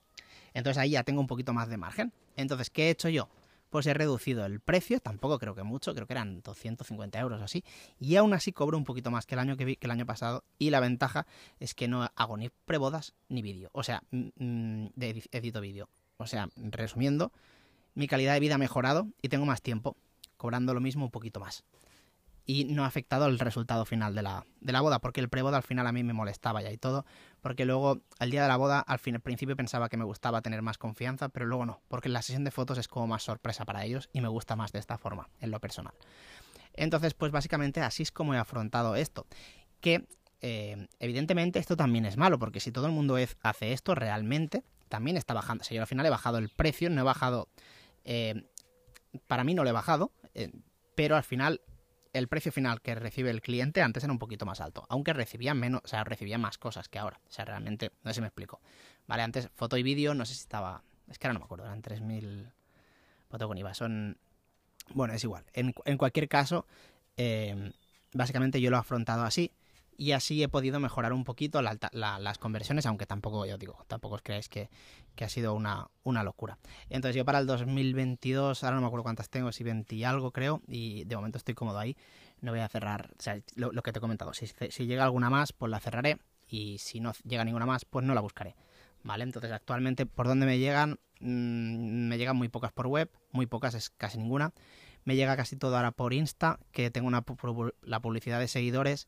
entonces 0.54 0.78
ahí 0.80 0.92
ya 0.92 1.04
tengo 1.04 1.20
un 1.20 1.28
poquito 1.28 1.54
más 1.54 1.68
de 1.68 1.78
margen. 1.78 2.14
Entonces, 2.36 2.70
¿qué 2.70 2.88
he 2.88 2.90
hecho 2.92 3.10
yo? 3.10 3.28
Pues 3.70 3.86
he 3.88 3.94
reducido 3.94 4.46
el 4.46 4.60
precio, 4.60 5.00
tampoco 5.00 5.40
creo 5.40 5.56
que 5.56 5.64
mucho, 5.64 5.94
creo 5.94 6.08
que 6.08 6.14
eran 6.14 6.42
250 6.42 7.20
euros 7.20 7.42
o 7.42 7.44
así, 7.44 7.64
y 8.00 8.16
aún 8.16 8.34
así 8.34 8.52
cobro 8.52 8.78
un 8.78 8.84
poquito 8.84 9.12
más 9.12 9.26
que 9.26 9.36
el 9.36 9.40
año 9.40 9.58
que 9.58 9.66
vi, 9.66 9.76
que 9.76 9.88
el 9.88 9.92
año 9.92 10.06
pasado, 10.06 10.44
y 10.58 10.70
la 10.70 10.80
ventaja 10.80 11.26
es 11.60 11.74
que 11.74 11.88
no 11.88 12.10
hago 12.16 12.38
ni 12.38 12.50
prebodas 12.66 13.14
ni 13.28 13.42
vídeo, 13.42 13.70
o 13.74 13.84
sea, 13.84 14.04
de 14.12 15.24
edito 15.32 15.62
vídeo. 15.62 15.90
O 16.18 16.28
sea, 16.28 16.50
resumiendo, 16.58 17.32
mi 17.96 18.08
calidad 18.08 18.34
de 18.34 18.42
vida 18.42 18.56
ha 18.56 18.58
mejorado 18.58 19.08
y 19.22 19.30
tengo 19.30 19.46
más 19.46 19.62
tiempo, 19.62 19.96
cobrando 20.36 20.74
lo 20.74 20.82
mismo 20.82 21.06
un 21.06 21.12
poquito 21.12 21.40
más 21.40 21.64
y 22.50 22.64
no 22.64 22.84
ha 22.84 22.88
afectado 22.88 23.28
el 23.28 23.38
resultado 23.38 23.86
final 23.86 24.16
de 24.16 24.24
la, 24.24 24.44
de 24.60 24.74
la 24.74 24.82
boda, 24.82 24.98
porque 24.98 25.22
el 25.22 25.30
preboda 25.30 25.58
al 25.58 25.62
final 25.62 25.86
a 25.86 25.92
mí 25.92 26.04
me 26.04 26.14
molestaba 26.14 26.64
ya 26.64 26.72
y 26.72 26.80
todo, 26.80 27.06
porque 27.42 27.64
luego 27.64 28.02
al 28.18 28.32
día 28.32 28.42
de 28.42 28.48
la 28.48 28.58
boda 28.58 28.80
al, 28.80 28.98
fin, 28.98 29.14
al 29.14 29.22
principio 29.22 29.56
pensaba 29.56 29.88
que 29.88 29.98
me 29.98 30.04
gustaba 30.04 30.42
tener 30.42 30.64
más 30.64 30.80
confianza, 30.80 31.30
pero 31.30 31.46
luego 31.46 31.68
no, 31.68 31.84
porque 31.90 32.10
la 32.10 32.24
sesión 32.24 32.44
de 32.44 32.50
fotos 32.50 32.80
es 32.80 32.88
como 32.88 33.06
más 33.06 33.22
sorpresa 33.22 33.66
para 33.66 33.86
ellos 33.86 34.10
y 34.14 34.22
me 34.22 34.30
gusta 34.30 34.56
más 34.56 34.72
de 34.72 34.80
esta 34.80 34.98
forma, 34.98 35.30
en 35.40 35.52
lo 35.52 35.60
personal. 35.60 35.94
Entonces, 36.74 37.14
pues 37.14 37.32
básicamente 37.32 37.82
así 37.82 38.02
es 38.02 38.12
como 38.12 38.34
he 38.34 38.40
afrontado 38.40 38.96
esto, 38.96 39.28
que 39.80 40.08
eh, 40.42 40.88
evidentemente 40.98 41.60
esto 41.60 41.78
también 41.78 42.06
es 42.06 42.18
malo, 42.18 42.40
porque 42.40 42.62
si 42.62 42.72
todo 42.72 42.88
el 42.88 42.94
mundo 42.94 43.18
hace 43.44 43.74
esto 43.74 43.94
realmente, 43.94 44.64
también 44.88 45.18
está 45.18 45.36
bajando. 45.36 45.62
O 45.62 45.66
sea, 45.66 45.76
yo 45.76 45.82
al 45.82 45.88
final 45.88 46.04
he 46.04 46.10
bajado 46.10 46.40
el 46.40 46.50
precio, 46.50 46.90
no 46.90 47.00
he 47.02 47.04
bajado... 47.04 47.48
Eh, 48.06 48.42
para 49.28 49.44
mí 49.44 49.54
no 49.54 49.64
lo 49.64 49.70
he 49.70 49.74
bajado, 49.74 50.12
eh, 50.34 50.52
pero 50.96 51.16
al 51.16 51.24
final 51.24 51.62
el 52.20 52.28
precio 52.28 52.52
final 52.52 52.82
que 52.82 52.96
recibe 52.96 53.32
el 53.32 53.42
cliente 53.42 53.82
antes 53.82 54.04
era 54.04 54.14
un 54.14 54.20
poquito 54.20 54.46
más 54.46 54.62
alto, 54.62 54.86
aunque 54.90 55.14
recibía 55.14 55.54
menos, 55.54 55.82
o 55.84 55.88
sea, 55.88 56.04
recibía 56.04 56.38
más 56.38 56.58
cosas 56.58 56.88
que 56.90 57.00
ahora. 57.00 57.20
O 57.28 57.32
sea, 57.32 57.46
realmente, 57.46 57.92
no 58.04 58.12
sé 58.12 58.16
si 58.16 58.22
me 58.22 58.28
explico. 58.28 58.62
Vale, 59.08 59.24
antes 59.24 59.50
foto 59.56 59.78
y 59.78 59.84
vídeo, 59.84 60.14
no 60.14 60.26
sé 60.26 60.36
si 60.36 60.42
estaba, 60.42 60.84
es 61.10 61.18
que 61.18 61.28
ahora 61.28 61.34
no 61.34 61.40
me 61.40 61.46
acuerdo, 61.46 61.66
eran 61.66 61.82
3.000 61.82 62.52
foto 63.30 63.48
con 63.48 63.58
IVA, 63.58 63.74
son, 63.74 64.18
bueno, 64.94 65.14
es 65.14 65.24
igual. 65.24 65.46
En, 65.54 65.74
en 65.86 65.98
cualquier 65.98 66.28
caso, 66.28 66.66
eh, 67.18 67.72
básicamente 68.14 68.62
yo 68.62 68.70
lo 68.70 68.78
he 68.78 68.80
afrontado 68.80 69.24
así 69.24 69.52
y 70.00 70.14
así 70.14 70.42
he 70.42 70.48
podido 70.48 70.80
mejorar 70.80 71.12
un 71.12 71.26
poquito 71.26 71.62
las 71.62 72.38
conversiones, 72.38 72.86
aunque 72.86 73.06
tampoco, 73.06 73.46
yo 73.46 73.58
digo, 73.58 73.84
tampoco 73.88 74.16
os 74.16 74.22
creáis 74.22 74.48
que, 74.48 74.70
ha 75.20 75.28
sido 75.28 75.54
una, 75.54 75.90
una, 76.04 76.24
locura. 76.24 76.58
Entonces 76.90 77.18
yo 77.18 77.26
para 77.26 77.40
el 77.40 77.46
2022, 77.46 78.64
ahora 78.64 78.78
no 78.78 78.82
me 78.82 78.88
acuerdo 78.88 79.04
cuántas 79.04 79.30
tengo, 79.30 79.52
si 79.52 79.66
20 79.66 79.94
y 79.94 80.06
algo 80.06 80.32
creo, 80.32 80.62
y 80.70 81.04
de 81.04 81.18
momento 81.18 81.38
estoy 81.38 81.54
cómodo 81.54 81.80
ahí, 81.80 81.98
no 82.40 82.52
voy 82.52 82.62
a 82.62 82.70
cerrar, 82.70 83.10
o 83.20 83.22
sea, 83.22 83.42
lo, 83.56 83.74
que 83.84 83.92
te 83.92 84.00
he 84.00 84.02
comentado, 84.02 84.34
si, 84.34 84.48
si 84.48 84.86
llega 84.86 85.04
alguna 85.04 85.30
más, 85.30 85.52
pues 85.52 85.70
la 85.70 85.82
cerraré, 85.82 86.18
y 86.48 86.78
si 86.78 87.02
no 87.02 87.12
llega 87.26 87.44
ninguna 87.44 87.66
más, 87.66 87.84
pues 87.84 88.06
no 88.06 88.14
la 88.14 88.22
buscaré. 88.22 88.56
¿Vale? 89.04 89.24
Entonces 89.26 89.52
actualmente 89.52 90.06
por 90.06 90.28
donde 90.28 90.46
me 90.46 90.60
llegan, 90.60 91.00
mm, 91.20 92.08
me 92.08 92.18
llegan 92.18 92.38
muy 92.38 92.48
pocas 92.48 92.72
por 92.72 92.88
web, 92.88 93.10
muy 93.32 93.48
pocas 93.48 93.74
es 93.74 93.90
casi 93.90 94.18
ninguna. 94.18 94.54
Me 95.04 95.18
llega 95.18 95.36
casi 95.36 95.58
todo 95.58 95.76
ahora 95.76 95.92
por 95.92 96.14
Insta, 96.14 96.60
que 96.72 96.90
tengo 96.90 97.08
una, 97.08 97.24
la 97.82 98.02
publicidad 98.02 98.40
de 98.40 98.48
seguidores 98.48 99.08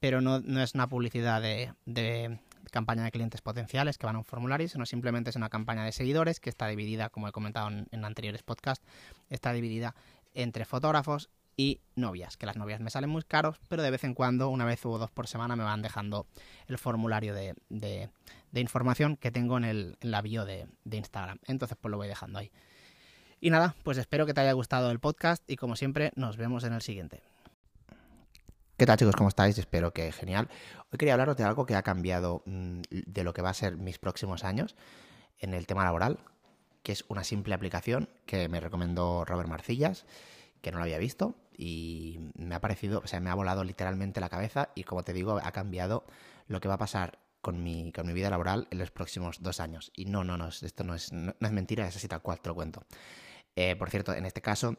pero 0.00 0.22
no, 0.22 0.38
es 0.60 0.74
una 0.74 0.88
publicidad 0.88 1.42
de, 1.42 2.38
campaña 2.70 3.04
de 3.04 3.10
clientes 3.10 3.42
potenciales 3.42 3.98
que 3.98 4.06
van 4.06 4.16
a 4.16 4.18
un 4.18 4.24
formulario, 4.24 4.68
sino 4.68 4.86
simplemente 4.86 5.30
es 5.30 5.36
una 5.36 5.50
campaña 5.50 5.84
de 5.84 5.92
seguidores 5.92 6.40
que 6.40 6.50
está 6.50 6.66
dividida, 6.66 7.10
como 7.10 7.28
he 7.28 7.32
comentado 7.32 7.68
en, 7.68 8.04
anteriores 8.04 8.42
podcasts, 8.42 8.84
está 9.28 9.52
dividida 9.52 9.94
entre 10.34 10.64
fotógrafos 10.64 11.28
y 11.56 11.80
novias, 11.94 12.38
que 12.38 12.46
las 12.46 12.56
novias 12.56 12.80
me 12.80 12.88
salen 12.88 13.10
muy 13.10 13.22
caros, 13.22 13.60
pero 13.68 13.82
de 13.82 13.90
vez 13.90 14.04
en 14.04 14.14
cuando, 14.14 14.48
una 14.48 14.64
vez 14.64 14.86
o 14.86 14.96
dos 14.96 15.10
por 15.10 15.26
semana, 15.26 15.56
me 15.56 15.64
van 15.64 15.82
dejando 15.82 16.26
el 16.68 16.78
formulario 16.78 17.34
de, 17.34 17.54
de, 17.68 18.08
información 18.60 19.16
que 19.16 19.30
tengo 19.30 19.58
en, 19.58 19.64
el, 19.64 19.98
en 20.00 20.10
de, 20.10 20.66
de 20.84 20.96
Instagram. 20.96 21.38
Entonces, 21.46 21.76
pues 21.78 21.90
lo 21.90 21.98
voy 21.98 22.08
dejando 22.08 22.38
ahí. 22.38 22.50
Y 23.42 23.50
nada, 23.50 23.74
pues 23.82 23.98
espero 23.98 24.24
que 24.24 24.32
te 24.32 24.40
haya 24.40 24.52
gustado 24.52 24.90
el 24.90 25.00
podcast 25.00 25.42
y 25.50 25.56
como 25.56 25.76
siempre, 25.76 26.12
nos 26.14 26.38
vemos 26.38 26.64
en 26.64 26.72
el 26.72 26.80
siguiente. 26.80 27.22
¿Qué 28.80 28.86
tal 28.86 28.96
chicos? 28.96 29.14
¿Cómo 29.14 29.28
estáis? 29.28 29.58
Espero 29.58 29.92
que 29.92 30.10
genial. 30.10 30.48
Hoy 30.90 30.96
quería 30.96 31.12
hablaros 31.12 31.36
de 31.36 31.44
algo 31.44 31.66
que 31.66 31.74
ha 31.74 31.82
cambiado 31.82 32.42
mm, 32.46 32.80
de 32.88 33.24
lo 33.24 33.34
que 33.34 33.42
va 33.42 33.50
a 33.50 33.52
ser 33.52 33.76
mis 33.76 33.98
próximos 33.98 34.42
años 34.42 34.74
en 35.38 35.52
el 35.52 35.66
tema 35.66 35.84
laboral, 35.84 36.18
que 36.82 36.92
es 36.92 37.04
una 37.08 37.22
simple 37.22 37.52
aplicación 37.52 38.08
que 38.24 38.48
me 38.48 38.58
recomendó 38.58 39.26
Robert 39.26 39.50
Marcillas, 39.50 40.06
que 40.62 40.72
no 40.72 40.78
lo 40.78 40.84
había 40.84 40.96
visto 40.96 41.34
y 41.58 42.30
me 42.34 42.54
ha 42.54 42.60
parecido, 42.62 43.02
o 43.04 43.06
sea, 43.06 43.20
me 43.20 43.28
ha 43.28 43.34
volado 43.34 43.64
literalmente 43.64 44.18
la 44.18 44.30
cabeza 44.30 44.70
y 44.74 44.84
como 44.84 45.02
te 45.02 45.12
digo, 45.12 45.38
ha 45.44 45.52
cambiado 45.52 46.06
lo 46.46 46.62
que 46.62 46.68
va 46.68 46.76
a 46.76 46.78
pasar 46.78 47.18
con 47.42 47.62
mi, 47.62 47.92
con 47.92 48.06
mi 48.06 48.14
vida 48.14 48.30
laboral 48.30 48.66
en 48.70 48.78
los 48.78 48.90
próximos 48.90 49.42
dos 49.42 49.60
años. 49.60 49.92
Y 49.94 50.06
no, 50.06 50.24
no, 50.24 50.38
no, 50.38 50.48
esto 50.48 50.84
no 50.84 50.94
es, 50.94 51.12
no, 51.12 51.34
es 51.38 51.52
mentira, 51.52 51.86
es 51.86 51.96
así 51.96 52.08
tal 52.08 52.22
cual, 52.22 52.40
te 52.40 52.48
lo 52.48 52.54
cuento. 52.54 52.86
Eh, 53.56 53.76
por 53.76 53.90
cierto, 53.90 54.14
en 54.14 54.24
este 54.24 54.40
caso 54.40 54.78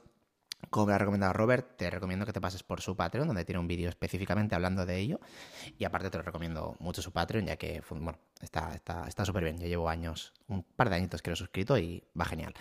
como 0.69 0.91
ha 0.91 0.97
recomendado 0.97 1.33
Robert, 1.33 1.77
te 1.77 1.89
recomiendo 1.89 2.25
que 2.25 2.33
te 2.33 2.41
pases 2.41 2.63
por 2.63 2.81
su 2.81 2.95
Patreon, 2.95 3.27
donde 3.27 3.45
tiene 3.45 3.59
un 3.59 3.67
vídeo 3.67 3.89
específicamente 3.89 4.55
hablando 4.55 4.85
de 4.85 4.97
ello. 4.97 5.19
Y 5.77 5.85
aparte 5.85 6.09
te 6.09 6.17
lo 6.17 6.23
recomiendo 6.23 6.75
mucho 6.79 7.01
su 7.01 7.11
Patreon, 7.11 7.45
ya 7.45 7.57
que 7.57 7.81
bueno, 7.89 8.19
está 8.41 8.71
súper 8.73 9.07
está, 9.07 9.25
súper 9.25 9.43
bien. 9.43 9.59
Yo 9.59 9.67
llevo 9.67 9.89
años, 9.89 10.33
un 10.47 10.63
par 10.63 10.89
de 10.89 10.97
añitos 10.97 11.21
que 11.21 11.29
lo 11.29 11.33
he 11.33 11.37
suscrito 11.37 11.77
y 11.77 12.03
va 12.19 12.25
genial. 12.25 12.53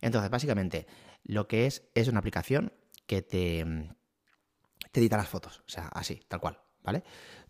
Entonces, 0.00 0.30
básicamente, 0.30 0.86
lo 1.24 1.48
que 1.48 1.66
es 1.66 1.82
es 1.94 2.08
una 2.08 2.20
aplicación 2.20 2.72
que 3.06 3.22
te, 3.22 3.64
te 4.92 5.00
edita 5.00 5.16
las 5.16 5.28
fotos. 5.28 5.62
O 5.66 5.70
sea, 5.70 5.88
así, 5.88 6.20
tal 6.28 6.40
cual, 6.40 6.60
¿vale? 6.82 7.02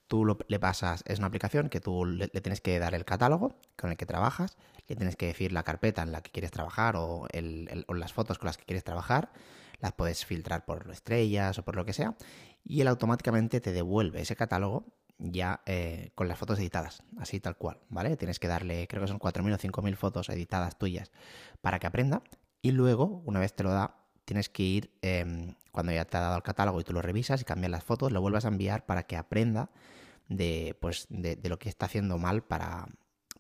Tú 0.07 0.39
le 0.47 0.61
pasas, 0.61 1.03
es 1.07 1.19
una 1.19 1.27
aplicación 1.27 1.69
que 1.69 1.81
tú 1.81 2.05
le, 2.05 2.29
tienes 2.29 2.61
que 2.61 2.79
dar 2.79 2.95
el 2.95 3.05
catálogo 3.05 3.59
con 3.77 3.91
el 3.91 3.97
que 3.97 4.07
trabajas, 4.07 4.57
le 4.87 4.95
tienes 4.95 5.17
que 5.17 5.27
decir 5.27 5.51
la 5.51 5.65
carpeta 5.65 6.03
en 6.03 6.13
la 6.13 6.23
que 6.23 6.31
quieres 6.31 6.53
trabajar 6.53 6.95
o, 6.95 7.27
o 7.87 7.95
las 7.95 8.13
fotos 8.13 8.39
con 8.39 8.47
las 8.47 8.57
que 8.57 8.65
quieres 8.65 8.85
trabajar 8.85 9.31
las 9.81 9.93
puedes 9.93 10.25
filtrar 10.25 10.65
por 10.65 10.91
estrellas 10.91 11.59
o 11.59 11.65
por 11.65 11.77
lo 11.77 11.85
que 11.85 11.93
sea, 11.93 12.17
y 12.65 12.81
él 12.81 12.89
automáticamente 12.89 13.61
te 13.61 13.73
devuelve 13.73 14.21
ese 14.21 14.37
catálogo 14.37 14.87
ya 15.19 15.63
eh, 15.67 16.11
con 16.15 16.29
las 16.29 16.39
fotos 16.39 16.59
editadas, 16.59 17.03
así 17.19 17.41
tal 17.41 17.57
cual, 17.57 17.79
¿vale? 17.89 18.17
Tienes 18.17 18.39
que 18.39 18.49
darle, 18.49 18.87
creo 18.87 19.03
que 19.03 19.09
son 19.09 19.19
4.000 19.19 19.55
o 19.55 19.59
5.000 19.59 19.97
fotos 19.97 20.29
editadas 20.29 20.79
tuyas 20.79 21.11
para 21.63 21.79
que 21.79 21.87
aprenda, 21.87 22.23
y 22.63 22.73
luego, 22.73 23.23
una 23.25 23.41
vez 23.41 23.55
te 23.55 23.63
lo 23.63 23.71
da, 23.71 23.97
tienes 24.25 24.49
que 24.49 24.63
ir, 24.63 24.91
em, 25.03 25.55
cuando 25.73 25.93
ya 25.93 26.05
te 26.05 26.17
ha 26.17 26.21
dado 26.21 26.37
el 26.37 26.43
catálogo 26.43 26.81
y 26.81 26.85
tú 26.85 26.93
lo 26.93 27.03
revisas 27.03 27.41
y 27.41 27.45
cambias 27.45 27.71
las 27.71 27.85
fotos, 27.85 28.13
lo 28.13 28.21
vuelvas 28.21 28.45
a 28.45 28.49
enviar 28.49 28.85
para 28.85 29.05
que 29.05 29.17
aprenda 29.17 29.71
de, 30.29 30.77
pues, 30.81 31.07
de, 31.09 31.37
de 31.37 31.49
lo 31.49 31.59
que 31.59 31.69
está 31.69 31.87
haciendo 31.87 32.19
mal 32.19 32.43
para, 32.43 32.89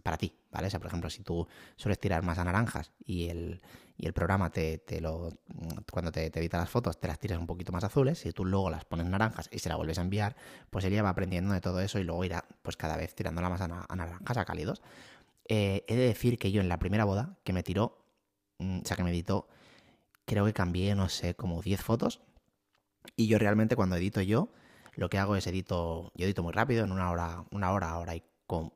para 0.07 0.19
ti, 0.19 0.33
¿vale? 0.53 0.69
O 0.69 0.71
sea, 0.71 0.79
por 0.79 0.87
ejemplo, 0.87 1.11
si 1.11 1.25
tú 1.25 1.49
sueles 1.75 1.99
tirar 1.99 2.23
más 2.23 2.39
a 2.39 2.45
naranjas 2.45 2.93
y 3.05 3.29
el, 3.29 3.61
y 3.99 4.07
el 4.07 4.13
programa 4.13 4.51
te, 4.51 4.79
te 4.79 5.01
lo 5.01 5.31
cuando 5.91 6.13
te, 6.13 6.27
edita 6.27 6.59
las 6.59 6.71
fotos 6.71 7.01
te 7.01 7.09
las 7.09 7.19
tiras 7.19 7.41
un 7.41 7.47
poquito 7.49 7.73
más 7.73 7.83
azules, 7.83 8.21
si 8.21 8.31
tú 8.31 8.45
luego 8.45 8.71
las 8.71 8.85
pones 8.85 9.07
naranjas 9.07 9.49
y 9.51 9.59
se 9.59 9.69
la 9.69 9.75
vuelves 9.75 9.99
a 9.99 10.03
enviar, 10.03 10.37
pues 10.71 10.85
él 10.85 11.05
va 11.05 11.09
aprendiendo 11.09 11.53
de 11.53 11.61
todo 11.61 11.81
eso 11.81 11.99
y 11.99 12.05
luego 12.05 12.25
irá 12.25 12.45
pues 12.63 12.77
cada 12.77 12.97
vez 12.97 13.17
tirándola 13.17 13.49
más 13.49 13.61
a, 13.63 13.67
naranjas, 13.67 14.37
a 14.37 14.45
cálidos. 14.45 14.81
Eh, 15.49 15.85
he 15.89 15.97
de 15.97 16.07
decir 16.07 16.39
que 16.39 16.53
yo 16.53 16.61
en 16.61 16.69
la 16.69 16.79
primera 16.79 17.05
boda 17.05 17.37
que 17.43 17.53
me 17.53 17.65
tiró, 17.65 17.99
mm, 18.59 18.83
o 18.83 18.87
sea, 18.87 18.97
que 18.97 19.03
me 19.03 19.11
editó, 19.11 19.49
creo 20.25 20.45
que 20.45 20.53
cambié, 20.53 20.95
no 20.95 21.09
sé, 21.09 21.35
como 21.35 21.63
10 21.63 21.83
fotos. 21.83 22.21
Y 23.17 23.27
yo 23.27 23.41
realmente 23.41 23.75
cuando 23.75 23.97
edito 23.97 24.21
yo, 24.21 24.51
lo 24.95 25.09
que 25.09 25.19
hago 25.19 25.35
es 25.35 25.49
edito, 25.49 26.13
yo 26.15 26.27
edito 26.27 26.45
muy 26.45 26.53
rápido, 26.53 26.85
en 26.85 26.93
una 26.93 27.11
hora, 27.11 27.45
una 27.51 27.73
hora, 27.73 27.99
hora 27.99 28.15
y 28.15 28.23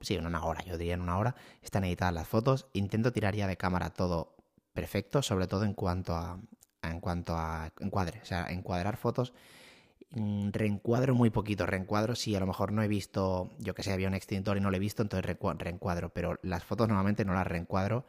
sí, 0.00 0.15
en 0.15 0.27
una 0.27 0.45
hora, 0.45 0.62
yo 0.65 0.77
diría 0.79 0.95
en 0.95 1.03
una 1.03 1.19
hora, 1.19 1.35
están 1.62 1.85
editadas 1.85 2.15
las 2.15 2.29
fotos. 2.29 2.69
Intento 2.73 3.12
tirar 3.12 3.35
ya 3.35 3.47
de 3.47 3.57
cámara 3.57 3.91
todo 3.91 4.37
perfecto, 4.73 5.23
sobre 5.23 5.47
todo 5.47 5.65
en 5.65 5.75
cuanto 5.75 6.15
a, 6.15 6.41
en 6.83 7.00
cuanto 7.00 7.37
a 7.37 7.73
encuadre, 7.81 8.21
o 8.23 8.25
sea, 8.25 8.47
encuadrar 8.49 8.97
fotos. 8.97 9.33
Mm, 10.12 10.50
reencuadro 10.50 11.15
muy 11.15 11.31
poquito, 11.31 11.67
reencuadro 11.67 12.17
si 12.17 12.35
a 12.35 12.41
lo 12.41 12.47
mejor 12.47 12.73
no 12.73 12.83
he 12.83 12.89
visto, 12.89 13.50
yo 13.59 13.75
que 13.75 13.83
sé, 13.85 13.93
había 13.93 14.09
un 14.09 14.15
extintor 14.15 14.57
y 14.57 14.61
no 14.61 14.71
lo 14.71 14.77
he 14.77 14.81
visto, 14.81 15.03
entonces 15.03 15.25
reencuadro, 15.25 16.12
pero 16.12 16.39
las 16.43 16.65
fotos 16.65 16.89
normalmente 16.89 17.25
no 17.25 17.33
las 17.33 17.47
reencuadro, 17.47 18.05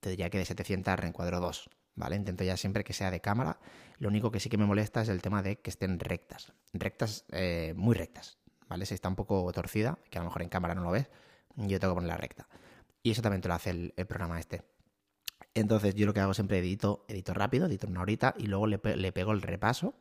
te 0.00 0.10
diría 0.10 0.30
que 0.30 0.38
de 0.38 0.44
700 0.44 0.98
reencuadro 1.00 1.40
2, 1.40 1.68
¿vale? 1.96 2.16
Intento 2.16 2.44
ya 2.44 2.56
siempre 2.56 2.84
que 2.84 2.92
sea 2.92 3.10
de 3.10 3.20
cámara, 3.20 3.58
lo 3.98 4.08
único 4.08 4.30
que 4.30 4.38
sí 4.38 4.48
que 4.48 4.58
me 4.58 4.66
molesta 4.66 5.02
es 5.02 5.08
el 5.08 5.20
tema 5.20 5.42
de 5.42 5.58
que 5.58 5.70
estén 5.70 5.98
rectas, 5.98 6.52
rectas, 6.72 7.24
eh, 7.30 7.74
muy 7.76 7.96
rectas, 7.96 8.38
¿vale? 8.68 8.86
Si 8.86 8.94
está 8.94 9.08
un 9.08 9.16
poco 9.16 9.50
torcida, 9.52 9.98
que 10.10 10.18
a 10.18 10.22
lo 10.22 10.26
mejor 10.26 10.42
en 10.42 10.48
cámara 10.48 10.74
no 10.74 10.82
lo 10.82 10.90
ves, 10.90 11.08
yo 11.56 11.80
tengo 11.80 11.94
que 11.94 11.96
ponerla 11.96 12.16
recta. 12.16 12.48
Y 13.02 13.10
eso 13.10 13.22
también 13.22 13.40
te 13.40 13.48
lo 13.48 13.54
hace 13.54 13.70
el, 13.70 13.92
programa 14.06 14.38
este. 14.38 14.62
Entonces 15.54 15.94
yo 15.94 16.06
lo 16.06 16.14
que 16.14 16.20
hago 16.20 16.34
siempre 16.34 16.58
edito, 16.58 17.04
edito 17.08 17.32
rápido, 17.34 17.66
edito 17.66 17.86
una 17.86 18.02
horita 18.02 18.34
y 18.36 18.46
luego 18.46 18.66
le, 18.66 18.78
pego 18.78 19.32
el 19.32 19.42
repaso, 19.42 19.94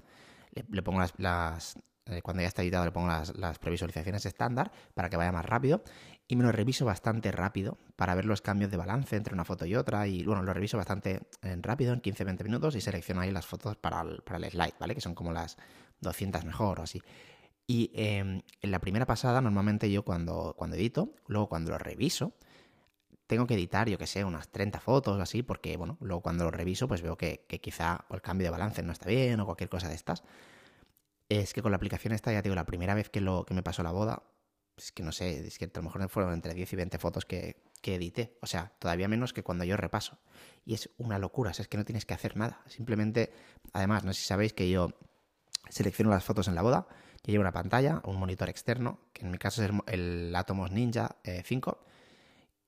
le, 0.51 0.81
pongo 0.81 1.01
las, 1.17 1.75
eh, 2.07 2.21
cuando 2.21 2.41
ya 2.41 2.47
está 2.47 2.61
editado 2.61 2.83
le 2.83 2.91
pongo 2.91 3.07
las, 3.07 3.37
las, 3.37 3.59
previsualizaciones 3.59 4.25
estándar 4.25 4.71
para 4.93 5.09
que 5.09 5.17
vaya 5.17 5.31
más 5.31 5.45
rápido 5.45 5.83
y 6.27 6.35
me 6.35 6.43
lo 6.43 6.51
reviso 6.51 6.85
bastante 6.85 7.31
rápido 7.31 7.77
para 7.95 8.15
ver 8.15 8.25
los 8.25 8.41
cambios 8.41 8.71
de 8.71 8.77
balance 8.77 9.15
entre 9.15 9.33
una 9.33 9.45
foto 9.45 9.65
y 9.65 9.75
otra 9.75 10.07
y 10.07 10.23
bueno, 10.23 10.41
lo 10.41 10.53
reviso 10.53 10.77
bastante 10.77 11.21
rápido 11.61 11.93
en 11.93 12.01
15-20 12.01 12.43
minutos 12.43 12.75
y 12.75 12.81
selecciono 12.81 13.21
ahí 13.21 13.31
las 13.31 13.45
fotos 13.45 13.77
para 13.77 14.01
el, 14.01 14.23
para 14.23 14.39
el 14.39 14.51
slide, 14.51 14.73
¿vale? 14.79 14.95
Que 14.95 15.01
son 15.01 15.13
como 15.13 15.31
las 15.31 15.57
200 16.01 16.43
mejor 16.43 16.79
o 16.79 16.83
así. 16.83 17.01
Y 17.67 17.91
em, 17.95 18.41
en 18.61 18.71
la 18.71 18.79
primera 18.79 19.05
pasada, 19.05 19.41
normalmente 19.41 19.89
yo 19.91 20.03
cuando, 20.03 20.53
cuando 20.57 20.75
edito, 20.75 21.15
luego 21.27 21.49
cuando 21.49 21.71
lo 21.71 21.77
reviso, 21.77 22.33
tengo 23.27 23.47
que 23.47 23.55
editar, 23.55 23.89
yo 23.89 23.97
que 23.97 24.07
sé, 24.07 24.23
unas 24.23 24.49
30 24.49 24.79
fotos 24.79 25.17
o 25.17 25.21
así, 25.21 25.41
porque, 25.41 25.75
bueno, 25.77 25.97
luego 25.99 26.21
cuando 26.21 26.43
lo 26.43 26.51
reviso, 26.51 26.87
pues 26.87 27.01
veo 27.01 27.17
que, 27.17 27.45
quizá 27.61 28.05
el 28.11 28.21
cambio 28.21 28.45
de 28.45 28.51
balance 28.51 28.83
no 28.83 28.91
está 28.91 29.09
bien 29.09 29.39
o 29.39 29.45
cualquier 29.45 29.69
cosa 29.69 29.89
de 29.89 29.95
estas. 29.95 30.23
Es 31.27 31.53
que 31.53 31.63
con 31.63 31.71
la 31.71 31.77
aplicación 31.77 32.13
esta, 32.13 32.31
ya 32.31 32.43
digo, 32.43 32.53
la 32.53 32.65
primera 32.65 32.93
vez 32.93 33.09
que, 33.09 33.19
lo, 33.19 33.45
que 33.45 33.55
me 33.55 33.63
pasó 33.63 33.81
la 33.81 33.91
boda, 33.91 34.21
es 34.77 34.91
que 34.91 35.01
no 35.01 35.11
sé, 35.11 35.47
es 35.47 35.57
que 35.57 35.65
a 35.65 35.69
lo 35.73 35.83
mejor 35.83 36.07
fueron 36.09 36.33
entre 36.33 36.53
10 36.53 36.73
y 36.73 36.75
20 36.75 36.97
fotos 36.99 37.25
que, 37.25 37.63
que 37.81 37.95
edité. 37.95 38.37
O 38.41 38.47
sea, 38.47 38.73
todavía 38.77 39.07
menos 39.07 39.33
que 39.33 39.41
cuando 39.41 39.63
yo 39.63 39.75
repaso. 39.75 40.19
Y 40.65 40.75
es 40.75 40.91
una 40.97 41.17
locura, 41.17 41.49
es 41.51 41.67
que 41.67 41.77
no 41.77 41.85
tienes 41.85 42.05
que 42.05 42.13
hacer 42.13 42.37
nada. 42.37 42.61
Simplemente, 42.67 43.33
además, 43.73 44.03
no 44.03 44.13
sé 44.13 44.21
si 44.21 44.27
sabéis 44.27 44.53
que 44.53 44.69
yo 44.69 44.89
selecciono 45.69 46.11
las 46.11 46.23
fotos 46.23 46.47
en 46.47 46.53
la 46.53 46.61
boda 46.61 46.87
que 47.25 47.31
lleva 47.31 47.41
una 47.41 47.51
pantalla, 47.51 48.03
un 48.05 48.17
monitor 48.19 48.49
externo, 48.49 48.99
que 49.11 49.25
en 49.25 49.31
mi 49.31 49.39
caso 49.39 49.63
es 49.63 49.71
el, 49.87 50.31
Atomos 50.35 50.71
Ninja 50.71 51.15
5, 51.43 51.79
eh, 51.81 51.91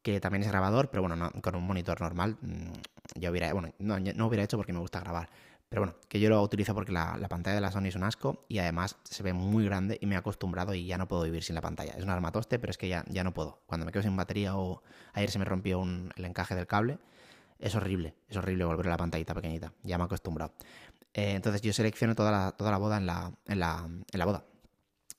que 0.02 0.20
también 0.20 0.42
es 0.42 0.50
grabador, 0.50 0.90
pero 0.90 1.04
bueno, 1.04 1.32
con 1.44 1.54
un 1.54 1.64
monitor 1.64 2.02
normal 2.02 2.40
mm, 2.42 3.20
yo 3.20 3.30
hubiera, 3.30 3.54
bueno, 3.54 3.72
no, 3.78 4.00
no, 4.00 4.26
hubiera 4.26 4.44
hecho 4.44 4.58
porque 4.58 4.74
me 4.74 4.80
gusta 4.80 5.00
grabar. 5.00 5.30
Pero 5.70 5.84
bueno, 5.84 5.96
que 6.10 6.20
yo 6.20 6.30
lo 6.30 6.42
utilizo 6.42 6.74
porque 6.74 6.92
la, 6.92 7.20
pantalla 7.30 7.54
de 7.54 7.62
la 7.62 7.72
Sony 7.72 7.86
es 7.86 7.96
un 7.96 8.02
asco 8.02 8.46
y 8.48 8.58
además 8.58 8.96
se 9.04 9.22
ve 9.22 9.32
muy 9.32 9.64
grande 9.64 10.00
y 10.02 10.08
me 10.08 10.16
he 10.16 10.18
acostumbrado 10.18 10.74
y 10.74 10.88
ya 10.88 10.98
no 10.98 11.08
puedo 11.08 11.22
vivir 11.22 11.44
sin 11.44 11.54
la 11.54 11.62
pantalla. 11.62 11.94
Es 11.96 12.04
un 12.04 12.10
armatoste, 12.10 12.58
pero 12.58 12.72
es 12.72 12.80
que 12.80 12.88
ya, 12.88 13.06
ya 13.10 13.24
no 13.24 13.36
puedo. 13.36 13.62
Cuando 13.68 13.86
me 13.86 13.92
quedo 13.92 14.02
sin 14.02 14.16
batería 14.16 14.58
o 14.58 14.82
ayer 15.14 15.30
se 15.30 15.38
me 15.38 15.46
rompió 15.46 15.84
el 15.84 16.26
encaje 16.26 16.56
del 16.56 16.66
cable, 16.66 16.98
es 17.60 17.76
horrible, 17.76 18.16
es 18.28 18.38
horrible 18.38 18.66
volver 18.66 18.88
a 18.88 18.92
la 18.92 18.98
pantallita 18.98 19.36
pequeñita. 19.36 19.72
Ya 19.84 20.00
me 20.00 20.06
he 20.06 20.06
acostumbrado. 20.06 20.54
Eh, 21.18 21.34
entonces 21.34 21.64
yo 21.64 21.74
selecciono 21.74 22.14
toda 22.14 22.32
la, 22.32 22.52
toda 22.52 22.70
la 22.70 22.78
boda 22.78 22.98
en 22.98 23.08
la, 23.08 23.34
en, 23.48 23.60
la, 23.60 23.86
en 23.88 24.20
la 24.20 24.26
boda. 24.26 24.46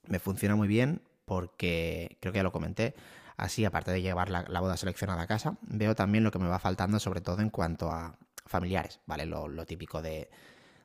Me 0.07 0.21
funciona 0.21 0.55
muy 0.55 0.69
bien 0.69 1.03
porque 1.25 2.17
creo 2.21 2.33
que 2.33 2.39
ya 2.39 2.45
lo 2.45 2.53
comenté. 2.53 2.95
Así, 3.37 3.65
aparte 3.65 3.91
de 3.91 4.01
llevar 4.01 4.31
la, 4.31 4.61
boda 4.61 4.77
seleccionada 4.77 5.23
a 5.23 5.27
casa, 5.27 5.59
veo 5.63 5.97
también 5.97 6.23
lo 6.23 6.31
que 6.31 6.39
me 6.39 6.49
va 6.49 6.61
faltando, 6.61 7.01
sobre 7.01 7.21
todo 7.21 7.41
en 7.41 7.51
cuanto 7.51 7.91
a 7.91 8.17
familiares, 8.47 9.01
¿vale? 9.07 9.27
Lo, 9.27 9.49
lo 9.49 9.67
típico 9.67 10.01
de, 10.01 10.31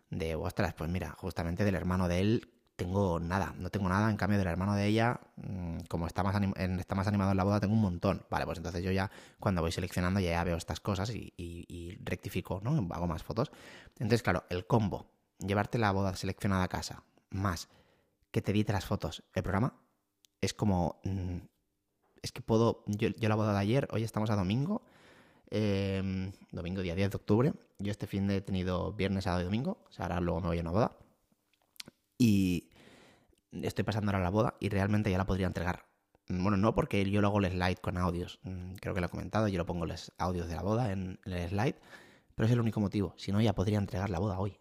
de, 0.10 0.36
ostras, 0.36 0.74
pues 0.74 0.90
mira, 0.90 1.12
justamente 1.12 1.64
del 1.64 1.76
hermano 1.76 2.08
de 2.08 2.20
él 2.20 2.50
tengo 2.76 3.20
nada, 3.20 3.54
no 3.58 3.70
tengo 3.70 3.88
nada, 3.88 4.10
en 4.10 4.18
cambio 4.18 4.40
del 4.40 4.48
hermano 4.48 4.74
de 4.74 4.88
ella, 4.88 5.20
mm, 5.36 5.82
como 5.90 6.08
está 6.08 6.24
más, 6.24 6.36
está 6.80 6.96
más 6.96 7.08
animado 7.08 7.32
en 7.32 7.38
la 7.38 7.44
boda, 7.44 7.60
tengo 7.60 7.74
un 7.74 7.82
montón. 7.82 8.26
Vale, 8.30 8.46
pues 8.46 8.58
entonces 8.58 8.84
yo 8.84 8.92
ya 8.92 9.12
cuando 9.40 9.62
voy 9.62 9.72
seleccionando 9.72 10.20
ya, 10.20 10.44
veo 10.44 10.58
estas 10.58 10.80
cosas 10.80 11.12
y, 11.14 11.98
rectifico, 12.04 12.62
¿no? 12.64 12.88
Hago 12.94 13.08
más 13.08 13.24
fotos. 13.24 13.52
Entonces, 14.00 14.24
claro, 14.24 14.46
el 14.50 14.66
combo, 14.66 15.08
llevarte 15.40 15.78
la 15.78 15.92
boda 15.92 16.16
seleccionada 16.16 16.64
a 16.64 16.68
casa, 16.68 17.04
más 17.30 17.70
que 18.32 18.42
te 18.42 18.52
edite 18.52 18.74
las 18.74 18.86
fotos, 18.86 19.24
el 19.34 19.44
programa, 19.44 19.80
es 20.42 20.54
como... 20.54 21.00
Mm, 21.04 21.38
es 22.22 22.32
que 22.32 22.42
puedo... 22.42 22.84
Yo, 22.88 23.10
la 23.20 23.36
boda 23.36 23.54
de 23.54 23.60
ayer, 23.60 23.88
hoy 23.92 24.04
estamos 24.04 24.30
a 24.30 24.36
domingo, 24.36 24.82
em, 25.52 26.32
domingo 26.52 26.82
día 26.82 26.96
10 26.96 27.12
de 27.12 27.16
octubre, 27.18 27.54
yo 27.80 27.92
este 27.92 28.08
fin 28.08 28.28
de 28.28 28.38
he 28.38 28.42
tenido 28.42 28.94
viernes, 28.94 29.26
sábado 29.26 29.42
y 29.42 29.46
domingo, 29.46 29.84
o 29.90 29.92
sea, 29.92 30.06
ahora 30.06 30.22
luego 30.22 30.42
me 30.42 30.48
voy 30.48 30.58
a 30.58 30.62
una 30.62 30.72
boda 30.72 30.98
y 32.24 32.70
estoy 33.52 33.84
pasando 33.84 34.12
ahora 34.12 34.24
la 34.24 34.30
boda 34.30 34.56
y 34.62 34.70
realmente 34.70 35.12
ya 35.12 35.18
la 35.18 35.26
podría 35.26 35.46
entregar. 35.46 35.86
Bueno, 36.30 36.56
no 36.56 36.74
porque 36.74 37.10
yo 37.12 37.20
lo 37.20 37.28
hago 37.28 37.40
el 37.40 37.52
slide 37.52 37.82
con 37.82 37.98
audios, 37.98 38.40
mm, 38.44 38.76
creo 38.76 38.94
que 38.94 39.02
lo 39.02 39.08
he 39.08 39.10
comentado, 39.10 39.50
yo 39.50 39.58
lo 39.58 39.66
pongo 39.66 39.86
los 39.86 40.14
audios 40.18 40.48
de 40.48 40.56
la 40.56 40.62
boda 40.62 40.94
en 40.94 41.20
el 41.26 41.50
slide, 41.50 41.76
pero 42.34 42.46
es 42.46 42.54
el 42.54 42.62
único 42.62 42.80
motivo, 42.80 43.14
si 43.18 43.34
no 43.34 43.42
ya 43.42 43.54
podría 43.54 43.78
entregar 43.78 44.10
la 44.10 44.20
boda 44.20 44.40
hoy. 44.40 44.58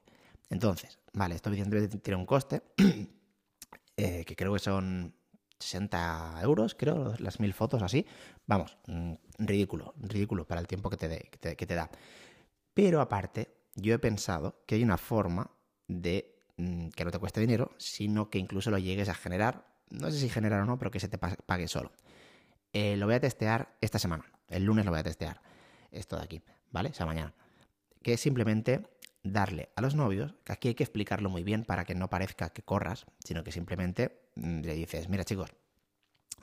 Entonces, 0.50 0.98
vale, 1.12 1.36
esto 1.36 1.50
evidentemente 1.50 1.98
tiene 1.98 2.18
un 2.18 2.26
coste, 2.26 2.62
eh, 3.96 4.24
que 4.24 4.34
creo 4.34 4.52
que 4.54 4.58
son 4.58 5.14
60 5.60 6.40
euros, 6.42 6.74
creo, 6.74 7.14
las 7.18 7.38
mil 7.38 7.54
fotos 7.54 7.80
así. 7.80 8.04
Vamos, 8.46 8.76
mm, 8.88 9.12
ridículo, 9.38 9.94
ridículo 9.98 10.48
para 10.48 10.60
el 10.60 10.66
tiempo 10.66 10.90
que 10.90 10.96
te, 10.96 11.30
que 11.30 11.66
te, 11.66 11.74
da. 11.76 11.88
Pero 12.74 13.00
aparte, 13.00 13.54
yo 13.76 13.94
he 13.94 14.00
pensado 14.00 14.64
que 14.66 14.74
hay 14.74 14.82
una 14.82 14.98
forma 14.98 15.48
de 15.86 16.41
que 16.56 17.04
no 17.04 17.10
te 17.10 17.18
cueste 17.18 17.40
dinero, 17.40 17.72
sino 17.78 18.30
que 18.30 18.38
incluso 18.38 18.70
lo 18.70 18.78
llegues 18.78 19.08
a 19.08 19.14
generar. 19.14 19.66
No 19.90 20.10
sé 20.10 20.18
si 20.18 20.28
generar 20.28 20.62
o 20.62 20.64
no, 20.64 20.78
pero 20.78 20.90
que 20.90 21.00
se 21.00 21.08
te 21.08 21.18
pague 21.18 21.68
solo. 21.68 21.92
Eh, 22.72 22.96
lo 22.96 23.06
voy 23.06 23.14
a 23.14 23.20
testear 23.20 23.76
esta 23.80 23.98
semana. 23.98 24.24
El 24.48 24.64
lunes 24.64 24.84
lo 24.84 24.90
voy 24.90 25.00
a 25.00 25.04
testear. 25.04 25.42
Esto 25.90 26.16
de 26.16 26.22
aquí, 26.22 26.42
¿vale? 26.70 26.90
O 26.90 26.94
sea, 26.94 27.06
mañana. 27.06 27.34
Que 28.02 28.14
es 28.14 28.20
simplemente 28.20 28.82
darle 29.22 29.70
a 29.76 29.82
los 29.82 29.94
novios, 29.94 30.34
que 30.44 30.52
aquí 30.52 30.68
hay 30.68 30.74
que 30.74 30.82
explicarlo 30.82 31.30
muy 31.30 31.44
bien 31.44 31.64
para 31.64 31.84
que 31.84 31.94
no 31.94 32.10
parezca 32.10 32.50
que 32.50 32.62
corras, 32.62 33.06
sino 33.24 33.44
que 33.44 33.52
simplemente 33.52 34.22
mm, 34.34 34.60
le 34.62 34.74
dices, 34.74 35.08
mira 35.08 35.24
chicos, 35.24 35.50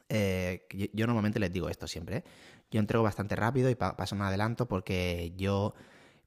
eh, 0.08 0.66
yo, 0.94 1.06
normalmente 1.06 1.40
les 1.40 1.52
digo 1.52 1.70
esto 1.70 1.88
siempre, 1.88 2.18
¿eh? 2.18 2.24
yo 2.72 2.80
entrego 2.80 3.04
bastante 3.04 3.36
rápido 3.36 3.70
y 3.70 3.76
paso 3.76 4.16
un 4.16 4.22
adelanto 4.22 4.68
porque 4.68 5.34
yo 5.36 5.74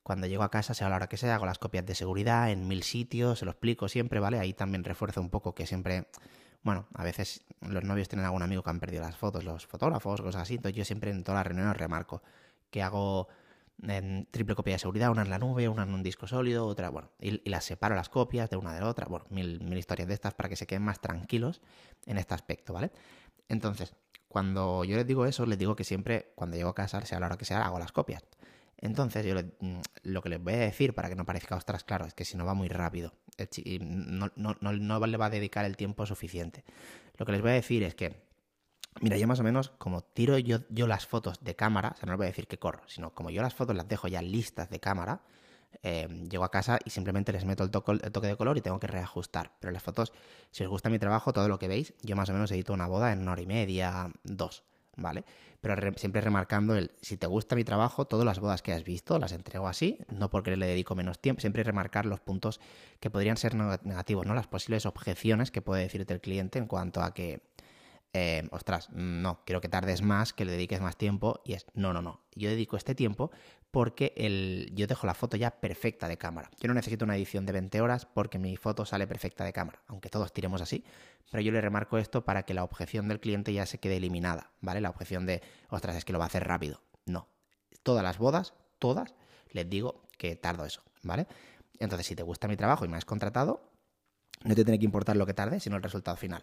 cuando 0.03 0.27
llego 0.27 0.43
a 0.43 0.51
casa, 0.51 0.75
sea 0.75 0.89
a 0.89 0.91
la 0.91 0.97
hora 0.97 1.09
que 1.09 1.17
sea, 1.17 1.37
hago 1.37 1.47
las 1.47 1.59
copias 1.59 1.87
de 1.87 1.95
seguridad 1.95 2.51
en 2.51 2.67
mil 2.67 2.83
sitios, 2.83 3.39
se 3.39 3.45
lo 3.45 3.53
explico 3.53 3.89
siempre, 3.89 4.21
¿vale? 4.21 4.39
Ahí 4.39 4.53
también 4.53 4.85
refuerzo 4.85 5.21
un 5.21 5.31
poco 5.31 5.55
que 5.55 5.67
siempre, 5.67 6.09
bueno, 6.63 6.87
a 6.95 7.05
veces 7.05 7.45
los 7.61 7.85
novios 7.85 8.09
tienen 8.09 8.27
algún 8.27 8.43
amigo 8.43 8.63
que 8.63 8.71
han 8.71 8.81
perdido 8.81 9.03
las 9.03 9.17
fotos, 9.17 9.45
los 9.45 9.67
fotógrafos, 9.67 10.21
cosas 10.21 10.43
así, 10.43 10.55
entonces 10.55 10.77
yo 10.77 10.85
siempre 10.85 11.11
en 11.11 11.23
todas 11.23 11.39
las 11.41 11.47
reuniones 11.47 11.77
remarco 11.77 12.23
que 12.71 12.83
hago 12.83 13.29
en 13.83 14.27
triple 14.31 14.55
copia 14.55 14.75
de 14.75 14.79
seguridad, 14.79 15.11
una 15.11 15.23
en 15.23 15.31
la 15.31 15.39
nube, 15.39 15.69
una 15.69 15.83
en 15.85 15.95
un 15.95 16.03
disco 16.03 16.27
sólido, 16.27 16.67
otra, 16.67 16.91
bueno, 16.91 17.11
y, 17.21 17.49
las 17.49 17.65
separo 17.65 17.95
las 17.95 18.09
copias 18.09 18.51
de 18.51 18.57
una 18.57 18.75
de 18.75 18.81
la 18.81 18.89
otra, 18.89 19.07
bueno, 19.07 19.27
mil, 19.31 19.61
mil 19.61 19.79
historias 19.79 20.09
de 20.09 20.15
estas 20.15 20.35
para 20.35 20.49
que 20.49 20.57
se 20.57 20.67
queden 20.67 20.83
más 20.83 21.01
tranquilos 21.01 21.61
en 22.07 22.19
este 22.19 22.35
aspecto, 22.35 22.73
¿vale? 22.73 22.91
Entonces, 23.49 23.95
cuando 24.29 24.85
yo 24.85 24.97
les 24.97 25.07
digo 25.07 25.27
eso, 25.27 25.47
les 25.47 25.59
digo 25.59 25.77
que 25.77 25.85
siempre, 25.85 26.33
cuando 26.35 26.57
llego 26.57 26.71
a 26.71 26.75
casa, 26.75 27.05
sea 27.05 27.19
a 27.19 27.21
la 27.21 27.27
hora 27.27 27.37
que 27.37 27.45
sea, 27.45 27.63
hago 27.65 27.79
las 27.79 27.93
copias. 27.93 28.25
Entonces, 28.83 29.25
yo 29.25 29.35
mm, 29.35 29.81
lo 30.03 30.23
que 30.23 30.29
les 30.29 30.43
voy 30.43 30.55
a 30.55 30.59
decir 30.59 30.95
para 30.95 31.09
que 31.09 31.15
no 31.15 31.25
parezca 31.25 31.57
ostras 31.57 31.85
claro 31.85 32.05
es 32.05 32.15
que 32.15 32.25
si 32.25 32.37
no 32.37 32.45
va 32.45 32.53
muy 32.53 32.69
rápido, 32.69 33.15
no, 33.81 34.31
no, 34.37 34.57
no, 34.61 34.73
no 34.73 35.07
le 35.07 35.17
va 35.17 35.27
a 35.27 35.31
dedicar 35.31 35.65
el 35.65 35.77
tiempo 35.77 36.05
suficiente. 36.05 36.65
Lo 37.17 37.25
que 37.25 37.33
les 37.33 37.41
voy 37.41 37.53
a 37.53 37.55
decir 37.55 37.83
es 37.85 37.95
que 37.95 38.31
Mira, 39.01 39.17
yo 39.17 39.27
más 39.27 39.41
o 39.41 39.43
menos, 39.43 39.71
como 39.79 40.03
tiro 40.03 40.37
yo, 40.37 40.59
yo 40.69 40.87
las 40.87 41.07
fotos 41.07 41.43
de 41.43 41.57
cámara, 41.57 41.93
o 41.95 41.97
sea, 41.97 42.07
no 42.07 42.17
voy 42.19 42.27
a 42.27 42.29
decir 42.29 42.47
que 42.47 42.59
corro, 42.59 42.83
sino 42.89 43.15
como 43.15 43.31
yo 43.31 43.41
las 43.41 43.55
fotos 43.55 43.75
las 43.75 43.89
dejo 43.89 44.07
ya 44.07 44.21
listas 44.21 44.69
de 44.69 44.81
cámara, 44.81 45.23
eh, 45.83 46.07
llego 46.31 46.45
a 46.45 46.51
casa 46.51 46.79
y 46.85 46.91
simplemente 46.91 47.33
les 47.33 47.47
meto 47.47 47.65
el, 47.65 47.71
el, 48.03 48.13
toque 48.13 48.27
de 48.27 48.37
color 48.37 48.59
y 48.59 48.61
tengo 48.61 48.79
que 48.79 48.87
reajustar. 48.87 49.53
Pero 49.61 49.73
las 49.73 49.83
fotos, 49.83 50.13
si 50.51 50.63
os 50.65 50.69
gusta 50.69 50.91
mi 50.91 50.99
trabajo, 50.99 51.33
todo 51.33 51.49
lo 51.49 51.59
que 51.59 51.69
veis, 51.69 51.95
yo 52.03 52.17
más 52.17 52.29
o 52.29 52.35
menos 52.35 52.51
edito 52.53 52.75
una 52.75 52.87
boda 52.87 53.13
en 53.13 53.21
una 53.21 53.33
hora 53.33 53.41
y 53.41 53.47
media, 53.47 54.13
dos, 54.25 54.63
¿vale? 54.97 55.25
Pero 55.61 55.77
siempre 55.97 56.21
remarcando 56.21 56.75
el, 56.75 56.91
si 57.01 57.17
te 57.17 57.27
gusta 57.27 57.55
mi 57.55 57.65
trabajo, 57.65 58.05
todas 58.05 58.27
las 58.27 58.41
bodas 58.41 58.63
que 58.63 58.73
has 58.73 58.85
visto 58.85 59.19
las 59.19 59.33
entrego 59.33 59.69
así, 59.69 59.99
no 60.11 60.31
porque 60.31 60.57
le 60.57 60.67
dedico 60.67 60.95
menos 60.95 61.21
tiempo, 61.21 61.41
siempre 61.41 61.63
remarcar 61.63 62.07
los 62.07 62.21
puntos 62.21 62.61
que 63.01 63.11
podrían 63.11 63.37
ser 63.37 63.55
negativos, 63.55 64.27
¿no? 64.27 64.35
Las 64.35 64.49
posibles 64.49 64.87
objeciones 64.87 65.51
que 65.51 65.63
puede 65.63 65.83
decirte 65.83 66.15
el 66.15 66.21
cliente 66.21 66.59
en 66.59 66.67
cuanto 66.67 67.01
a 67.01 67.15
que 67.15 67.41
eh, 68.15 68.47
ostras, 68.51 68.91
no, 68.91 69.41
quiero 69.45 69.61
que 69.61 69.69
tardes 69.69 70.03
más, 70.03 70.33
que 70.33 70.45
le 70.45 70.53
dediques 70.53 70.81
más 70.81 70.97
tiempo. 70.97 71.41
Y 71.45 71.55
es, 71.55 71.67
no, 71.75 71.93
no, 71.93 72.03
no. 72.03 72.21
Yo 72.35 72.49
dedico 72.49 72.77
este 72.77 72.95
tiempo 72.95 73.31
porque 73.71 74.13
el, 74.17 74.71
yo 74.75 74.87
dejo 74.87 75.07
la 75.07 75.15
foto 75.15 75.37
ya 75.39 75.51
perfecta 75.51 76.07
de 76.07 76.19
cámara. 76.19 76.51
Yo 76.61 76.69
no 76.69 76.75
necesito 76.75 77.07
una 77.07 77.17
edición 77.17 77.47
de 77.47 77.53
20 77.53 77.81
horas 77.81 78.05
porque 78.05 78.39
mi 78.39 78.57
foto 78.57 78.85
sale 78.85 79.07
perfecta 79.07 79.45
de 79.45 79.53
cámara, 79.55 79.83
aunque 79.87 80.11
todos 80.11 80.33
tiremos 80.33 80.61
así. 80.61 80.85
Pero 81.31 81.43
yo 81.43 81.53
le 81.53 81.61
remarco 81.63 81.97
esto 81.97 82.25
para 82.25 82.43
que 82.43 82.53
la 82.53 82.65
objeción 82.65 83.09
del 83.09 83.19
cliente 83.19 83.53
ya 83.55 83.65
se 83.65 83.79
quede 83.79 83.97
eliminada, 83.97 84.53
¿vale? 84.61 84.83
La 84.83 84.91
objeción 84.91 85.25
de, 85.25 85.41
ostras, 85.71 85.97
es 85.97 86.05
que 86.05 86.13
lo 86.13 86.19
va 86.19 86.27
a 86.27 86.29
hacer 86.29 86.47
rápido. 86.47 86.83
No. 87.07 87.29
Todas 87.83 88.05
las 88.05 88.19
bodas, 88.19 88.53
todas, 88.79 89.15
les 89.51 89.69
digo 89.71 90.03
que 90.19 90.37
tardo 90.37 90.67
eso, 90.67 90.83
¿vale? 91.03 91.27
Entonces, 91.79 92.07
si 92.07 92.15
te 92.15 92.23
gusta 92.23 92.49
mi 92.49 92.57
trabajo 92.57 92.85
y 92.85 92.89
me 92.89 92.99
has 92.99 93.07
contratado, 93.07 93.73
no 94.45 94.55
te 94.55 94.65
tiene 94.65 94.79
que 94.79 94.85
importar 94.85 95.17
lo 95.17 95.25
que 95.25 95.35
tarde, 95.35 95.61
sino 95.61 95.77
el 95.77 95.83
resultado 95.83 96.17
final. 96.17 96.43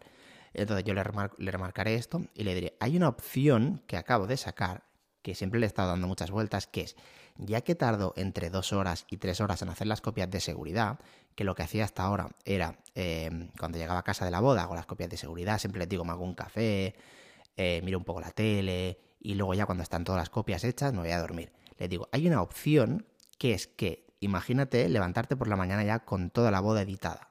Entonces 0.54 0.86
yo 0.86 0.94
le, 0.94 1.04
remarcaré 1.52 1.96
esto 1.96 2.22
y 2.34 2.44
le 2.44 2.56
diré, 2.56 2.78
hay 2.80 2.98
una 2.98 3.10
opción 3.10 3.84
que 3.88 3.98
acabo 3.98 4.28
de 4.28 4.38
sacar, 4.38 4.84
que 5.22 5.36
siempre 5.36 5.60
le 5.60 5.66
he 5.66 5.68
estado 5.68 5.90
dando 5.90 6.08
muchas 6.08 6.32
vueltas, 6.32 6.68
que 6.68 6.82
es, 6.82 6.96
ya 7.38 7.62
que 7.62 7.76
tardo 7.76 8.14
entre 8.18 8.50
dos 8.50 8.74
horas 8.74 9.06
y 9.10 9.18
tres 9.18 9.42
horas 9.42 9.62
en 9.62 9.70
hacer 9.70 9.88
las 9.88 10.02
copias 10.02 10.30
de 10.30 10.40
seguridad, 10.40 11.00
que 11.36 11.44
lo 11.44 11.56
que 11.56 11.64
hacía 11.64 11.86
hasta 11.86 12.04
ahora 12.04 12.30
era, 12.44 12.80
em, 12.96 13.50
cuando 13.58 13.78
llegaba 13.78 14.00
a 14.00 14.04
casa 14.04 14.26
de 14.26 14.32
la 14.32 14.40
boda, 14.40 14.64
hago 14.64 14.76
las 14.76 14.86
copias 14.86 15.10
de 15.10 15.18
seguridad, 15.18 15.60
siempre 15.60 15.80
les 15.80 15.90
digo, 15.90 16.04
me 16.04 16.12
hago 16.12 16.24
un 16.24 16.36
café, 16.36 16.96
eh, 17.56 17.82
miro 17.84 17.98
un 17.98 18.04
poco 18.04 18.20
la 18.20 18.32
tele, 18.32 19.00
y 19.20 19.36
luego 19.36 19.54
ya 19.54 19.66
cuando 19.66 19.84
están 19.84 20.04
todas 20.04 20.20
las 20.20 20.30
copias 20.30 20.64
hechas, 20.64 20.94
me 20.94 21.00
voy 21.00 21.12
a 21.12 21.20
dormir. 21.20 21.52
Les 21.78 21.90
digo, 21.90 22.10
hay 22.12 22.28
una 22.28 22.42
opción 22.42 23.06
que 23.38 23.54
es 23.54 23.68
que, 23.68 24.06
imagínate 24.20 24.88
levantarte 24.90 25.36
por 25.36 25.48
la 25.48 25.56
mañana 25.56 25.84
ya 25.84 26.00
con 26.00 26.30
toda 26.30 26.52
la 26.52 26.60
boda 26.60 26.82
editada. 26.82 27.30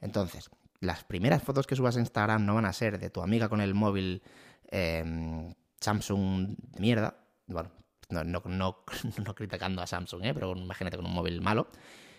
Entonces, 0.00 0.50
las 0.82 1.04
primeras 1.04 1.42
fotos 1.42 1.66
que 1.66 1.76
subas 1.76 1.96
a 1.96 2.00
Instagram 2.00 2.44
no 2.44 2.56
van 2.56 2.66
a 2.66 2.72
ser 2.72 2.98
de 2.98 3.08
tu 3.08 3.22
amiga 3.22 3.48
con 3.48 3.60
el 3.60 3.72
móvil 3.72 4.20
em, 4.68 5.54
Samsung 5.80 6.56
de 6.58 6.80
mierda. 6.80 7.16
Bueno, 7.46 7.70
no, 8.10 8.24
no, 8.24 8.42
no, 9.24 9.34
criticando 9.34 9.80
a 9.80 9.86
Samsung, 9.86 10.24
¿eh? 10.24 10.34
pero 10.34 10.56
imagínate 10.56 10.96
con 10.96 11.06
un 11.06 11.14
móvil 11.14 11.40
malo. 11.40 11.68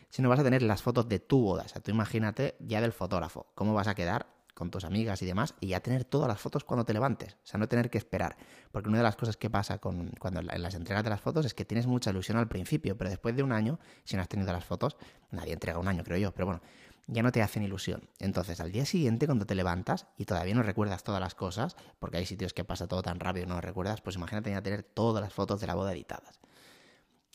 Sino 0.09 0.29
vas 0.29 0.39
a 0.39 0.43
tener 0.43 0.61
las 0.61 0.81
fotos 0.81 1.09
de 1.09 1.19
tu 1.19 1.41
boda. 1.41 1.63
O 1.63 1.67
sea, 1.67 1.81
tú 1.81 1.91
imagínate 1.91 2.55
ya 2.59 2.79
del 2.79 2.93
fotógrafo. 2.93 3.47
Cómo 3.53 3.73
vas 3.73 3.87
a 3.87 3.95
quedar 3.95 4.27
con 4.53 4.71
tus 4.71 4.85
amigas 4.85 5.21
y 5.23 5.25
demás. 5.25 5.55
Y 5.59 5.69
ya 5.69 5.81
tener 5.81 6.05
todas 6.05 6.29
las 6.29 6.39
fotos 6.39 6.63
cuando 6.63 6.85
te 6.85 6.93
levantes. 6.93 7.33
O 7.33 7.45
sea, 7.45 7.59
no 7.59 7.67
tener 7.67 7.89
que 7.89 7.97
esperar. 7.97 8.37
Porque 8.71 8.87
una 8.87 8.99
de 8.99 9.03
las 9.03 9.17
cosas 9.17 9.35
que 9.35 9.49
pasa 9.49 9.79
con, 9.79 10.11
cuando 10.19 10.39
en 10.39 10.61
las 10.61 10.75
entregas 10.75 11.03
de 11.03 11.09
las 11.09 11.19
fotos 11.19 11.45
es 11.45 11.53
que 11.53 11.65
tienes 11.65 11.87
mucha 11.87 12.11
ilusión 12.11 12.37
al 12.37 12.47
principio. 12.47 12.95
Pero 12.95 13.09
después 13.09 13.35
de 13.35 13.43
un 13.43 13.51
año, 13.51 13.79
si 14.05 14.15
no 14.15 14.21
has 14.21 14.29
tenido 14.29 14.53
las 14.53 14.63
fotos, 14.63 14.95
nadie 15.31 15.51
entrega 15.51 15.79
un 15.79 15.87
año, 15.87 16.03
creo 16.03 16.17
yo. 16.17 16.31
Pero 16.31 16.45
bueno, 16.45 16.61
ya 17.07 17.23
no 17.23 17.31
te 17.31 17.41
hacen 17.41 17.63
ilusión. 17.63 18.09
Entonces, 18.19 18.59
al 18.59 18.71
día 18.71 18.85
siguiente, 18.85 19.25
cuando 19.25 19.45
te 19.45 19.55
levantas 19.55 20.07
y 20.17 20.25
todavía 20.25 20.55
no 20.55 20.63
recuerdas 20.63 21.03
todas 21.03 21.19
las 21.19 21.35
cosas, 21.35 21.75
porque 21.99 22.17
hay 22.17 22.25
sitios 22.25 22.53
que 22.53 22.63
pasa 22.63 22.87
todo 22.87 23.01
tan 23.01 23.19
rápido 23.19 23.45
y 23.45 23.49
no 23.49 23.55
lo 23.55 23.61
recuerdas, 23.61 24.01
pues 24.01 24.15
imagínate 24.15 24.51
ya 24.51 24.61
tener 24.61 24.83
todas 24.83 25.23
las 25.23 25.33
fotos 25.33 25.59
de 25.59 25.67
la 25.67 25.75
boda 25.75 25.91
editadas. 25.91 26.39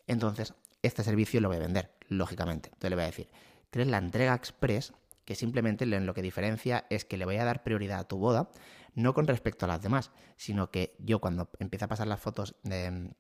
Entonces, 0.07 0.55
este 0.83 1.03
servicio 1.03 1.41
lo 1.41 1.49
voy 1.49 1.59
a 1.59 1.61
vender, 1.61 1.93
lógicamente. 2.09 2.69
Entonces 2.69 2.91
le 2.91 2.97
voy 2.97 3.03
a 3.05 3.07
decir, 3.07 3.31
tienes 3.71 3.89
la 3.89 3.99
entrega 3.99 4.35
express, 4.35 4.93
que 5.25 5.35
simplemente 5.35 5.85
lo 5.85 6.15
que 6.15 6.23
diferencia 6.23 6.87
es 6.89 7.05
que 7.05 7.19
le 7.19 7.27
voy 7.27 7.37
a 7.37 7.45
dar 7.45 7.63
prioridad 7.63 7.99
a 7.99 8.09
tu 8.09 8.17
boda, 8.17 8.51
no 8.95 9.13
con 9.13 9.27
respecto 9.27 9.67
a 9.67 9.69
las 9.69 9.83
demás, 9.83 10.11
sino 10.37 10.71
que 10.71 10.97
yo 10.99 11.21
cuando 11.21 11.51
empiece 11.59 11.85
a 11.85 11.89
pasar 11.89 12.07
las 12.07 12.21
fotos 12.21 12.55
de 12.63 13.13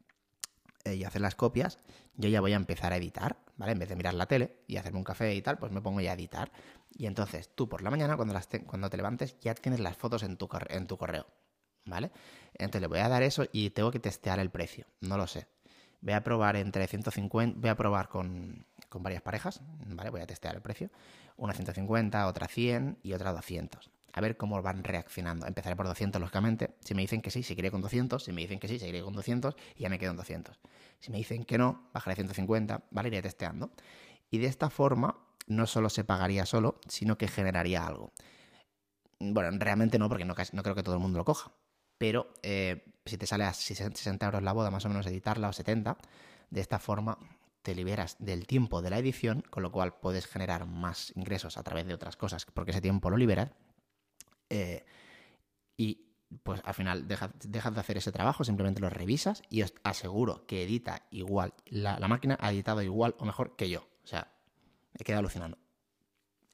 eh, 0.85 0.95
y 0.95 1.05
hacer 1.05 1.21
las 1.21 1.35
copias, 1.35 1.79
yo 2.17 2.29
ya 2.29 2.41
voy 2.41 2.53
a 2.53 2.57
empezar 2.57 2.93
a 2.93 2.97
editar, 2.97 3.39
¿vale? 3.57 3.73
En 3.73 3.79
vez 3.79 3.89
de 3.89 3.97
mirar 3.97 4.15
la 4.15 4.27
tele 4.27 4.57
y 4.67 4.77
hacerme 4.77 4.99
un 4.99 5.05
café 5.05 5.35
y 5.35 5.43
tal, 5.43 5.59
pues 5.59 5.73
me 5.73 5.81
pongo 5.81 6.01
ya 6.01 6.13
a 6.13 6.15
editar. 6.15 6.51
Y 6.91 7.07
entonces 7.07 7.51
tú 7.55 7.69
por 7.69 7.83
la 7.83 7.91
mañana, 7.91 8.17
cuando, 8.17 8.35
las 8.35 8.49
te, 8.49 8.65
cuando 8.65 8.91
te 8.91 8.97
levantes, 8.97 9.37
ya 9.41 9.55
tienes 9.55 9.81
las 9.81 9.97
fotos 9.97 10.23
en 10.23 10.37
tu, 10.37 10.49
en 10.69 10.87
tu 10.87 10.97
correo, 10.97 11.27
¿vale? 11.85 12.11
Entonces 12.55 12.81
le 12.81 12.87
voy 12.87 13.01
a 13.01 13.09
dar 13.09 13.23
eso 13.23 13.45
y 13.53 13.71
tengo 13.71 13.91
que 13.91 14.01
testear 14.01 14.39
el 14.39 14.51
precio, 14.51 14.87
no 15.01 15.17
lo 15.17 15.27
sé. 15.27 15.47
Voy 16.01 16.15
a 16.15 16.23
probar 16.23 16.57
entre 16.57 16.87
150, 16.87 17.59
voy 17.61 17.71
a 17.71 17.77
probar 17.77 18.09
con, 18.09 18.67
con 18.89 19.03
varias 19.03 19.23
parejas, 19.23 19.61
¿vale? 19.87 20.11
Voy 20.11 20.21
a 20.21 20.27
testear 20.27 20.55
el 20.55 20.63
precio. 20.63 20.91
Una 21.37 21.55
150, 21.55 22.27
otra 22.27 22.47
100 22.47 22.99
y 23.03 23.13
otra 23.13 23.33
200 23.33 23.91
a 24.13 24.21
ver 24.21 24.37
cómo 24.37 24.61
van 24.63 24.85
reaccionando. 24.85 25.47
Empezaré 25.47 25.77
por 25.77 25.87
200, 25.87 26.21
lógicamente. 26.21 26.77
Si 26.81 26.95
me 26.95 27.03
dicen 27.03 27.21
que 27.21 27.31
sí, 27.31 27.43
seguiré 27.43 27.71
con 27.71 27.81
200. 27.81 28.23
Si 28.23 28.33
me 28.33 28.41
dicen 28.41 28.59
que 28.59 28.69
sí, 28.69 28.79
seguiré 28.79 29.03
con 29.03 29.15
200 29.15 29.55
y 29.77 29.83
ya 29.83 29.89
me 29.89 29.99
quedo 29.99 30.13
en 30.13 30.17
200. 30.17 30.59
Si 31.01 31.11
me 31.11 31.19
dicen 31.19 31.45
que 31.45 31.59
no, 31.59 31.89
bajaré 31.93 32.13
a 32.13 32.17
150, 32.17 32.85
¿vale? 32.91 33.09
Iré 33.09 33.23
testeando. 33.23 33.71
Y 34.31 34.39
de 34.39 34.47
esta 34.47 34.71
forma, 34.71 35.19
no 35.47 35.67
solo 35.67 35.91
se 35.91 36.05
pagaría 36.05 36.47
solo, 36.47 36.81
sino 36.89 37.19
que 37.19 37.29
generaría 37.29 37.87
algo. 37.87 38.13
Bueno, 39.21 39.51
realmente 39.59 39.99
no, 39.99 40.09
porque 40.09 40.25
no, 40.25 40.35
creo 40.35 40.75
que 40.75 40.83
todo 40.83 40.95
el 40.95 41.01
mundo 41.01 41.19
lo 41.19 41.25
coja. 41.25 41.53
Pero 41.99 42.33
eh, 42.43 42.85
si 43.05 43.19
te 43.19 43.27
sale 43.27 43.45
a 43.45 43.53
60 43.53 44.25
euros 44.25 44.43
la 44.43 44.53
boda, 44.53 44.71
más 44.71 44.85
o 44.85 44.89
menos 44.89 45.07
editarla, 45.07 45.49
o 45.49 45.53
70, 45.53 45.97
de 46.51 46.61
esta 46.61 46.79
forma 46.79 47.19
te 47.63 47.75
liberas 47.75 48.17
del 48.19 48.47
tiempo 48.47 48.81
de 48.83 48.91
la 48.91 48.99
edición, 48.99 49.43
con 49.51 49.63
lo 49.63 49.73
cual 49.73 49.95
puedes 50.01 50.27
generar 50.27 50.67
más 50.67 51.13
ingresos 51.17 51.59
a 51.59 51.63
través 51.63 51.87
de 51.87 51.95
otras 51.95 52.17
cosas, 52.17 52.47
porque 52.47 52.71
ese 52.71 52.81
tiempo 52.81 53.11
lo 53.11 53.17
liberas 53.17 53.51
eh, 54.51 54.85
y 55.77 56.09
pues 56.43 56.61
al 56.65 56.75
final 56.75 57.09
dejas, 57.09 57.31
de 57.41 57.81
hacer 57.81 57.97
ese 57.97 58.13
trabajo, 58.13 58.45
simplemente 58.45 58.81
lo 58.81 58.91
revisas 58.91 59.43
y 59.49 59.63
os 59.63 59.73
aseguro 59.83 60.47
que 60.47 60.65
edita 60.65 61.07
igual. 61.11 61.55
La, 61.67 61.97
máquina 62.09 62.37
ha 62.41 62.53
editado 62.53 62.83
igual 62.83 63.15
o 63.19 63.25
mejor 63.25 63.57
que 63.57 63.71
yo. 63.71 63.89
O 64.05 64.07
sea, 64.07 64.33
me 64.99 65.05
queda 65.05 65.19
alucinando. 65.19 65.59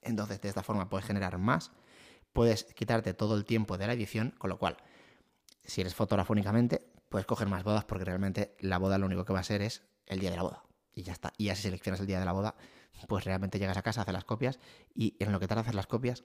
Entonces, 0.02 0.40
de 0.40 0.48
esta 0.48 0.62
forma 0.62 0.88
puedes 0.88 1.06
generar 1.06 1.38
más, 1.38 1.72
puedes 2.32 2.64
quitarte 2.74 3.14
todo 3.14 3.36
el 3.36 3.44
tiempo 3.44 3.78
de 3.78 3.86
la 3.86 3.94
edición, 3.94 4.34
con 4.38 4.50
lo 4.50 4.58
cual, 4.58 4.76
si 5.64 5.80
eres 5.80 5.94
fotógrafo 5.94 6.32
únicamente, 6.32 6.86
puedes 7.08 7.26
coger 7.26 7.48
más 7.48 7.64
bodas 7.64 7.84
porque 7.84 8.04
realmente 8.04 8.54
la 8.60 8.78
boda 8.78 8.98
lo 8.98 9.06
único 9.06 9.24
que 9.24 9.32
va 9.32 9.40
a 9.40 9.44
ser 9.44 9.62
es 9.62 9.82
el 10.06 10.20
día 10.20 10.30
de 10.30 10.36
la 10.36 10.42
boda. 10.42 10.62
y 10.92 11.02
ya 11.02 11.12
está. 11.12 11.32
Y 11.38 11.46
ya 11.46 11.56
si 11.56 11.62
seleccionas 11.62 12.00
el 12.00 12.06
día 12.06 12.20
de 12.20 12.26
la 12.26 12.32
boda, 12.32 12.54
pues 13.08 13.24
realmente 13.24 13.58
llegas 13.58 13.76
a 13.76 13.82
casa, 13.82 14.02
haces 14.02 14.14
las 14.14 14.24
copias 14.24 14.60
y 14.94 15.16
en 15.18 15.32
lo 15.32 15.40
que 15.40 15.48
te 15.48 15.54
hacer 15.54 15.74
las 15.74 15.86
copias 15.86 16.24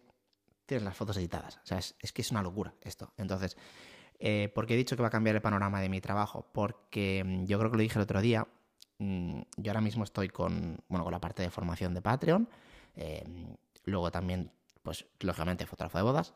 tienes 0.70 0.86
las 0.86 0.96
fotos 0.96 1.18
editadas. 1.18 1.58
O 1.58 1.66
sea, 1.66 1.80
es, 1.80 2.14
que 2.14 2.22
es 2.22 2.32
una 2.32 2.42
locura 2.42 2.74
esto. 2.82 3.12
Entonces, 3.18 3.58
eh, 4.20 4.52
¿por 4.54 4.66
qué 4.66 4.76
he 4.76 4.78
dicho 4.78 4.96
que 4.96 5.02
va 5.02 5.10
a 5.10 5.12
cambiar 5.12 5.36
el 5.36 5.42
panorama 5.42 5.82
de 5.82 5.90
mi 5.90 6.00
trabajo? 6.00 6.48
Porque 6.54 7.24
mm, 7.26 7.46
yo 7.46 7.60
creo 7.60 7.72
que 7.72 7.78
lo 7.78 7.84
dije 7.84 7.98
el 7.98 8.04
otro 8.04 8.22
día, 8.22 8.48
mm, 9.00 9.42
yo 9.58 9.72
ahora 9.72 9.82
mismo 9.82 10.04
estoy 10.04 10.30
con, 10.30 10.78
bueno, 10.88 11.04
con 11.04 11.12
la 11.12 11.20
parte 11.20 11.42
de 11.42 11.50
formación 11.50 11.94
de 11.94 12.02
Patreon, 12.02 12.48
eh, 12.96 13.26
luego 13.84 14.12
también, 14.12 14.52
pues, 14.84 15.06
lógicamente, 15.20 15.66
fotógrafo 15.66 15.98
de 15.98 16.04
bodas, 16.04 16.34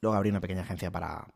luego 0.00 0.16
abrí 0.16 0.30
una 0.30 0.40
pequeña 0.40 0.62
agencia 0.62 0.90
para, 0.90 1.26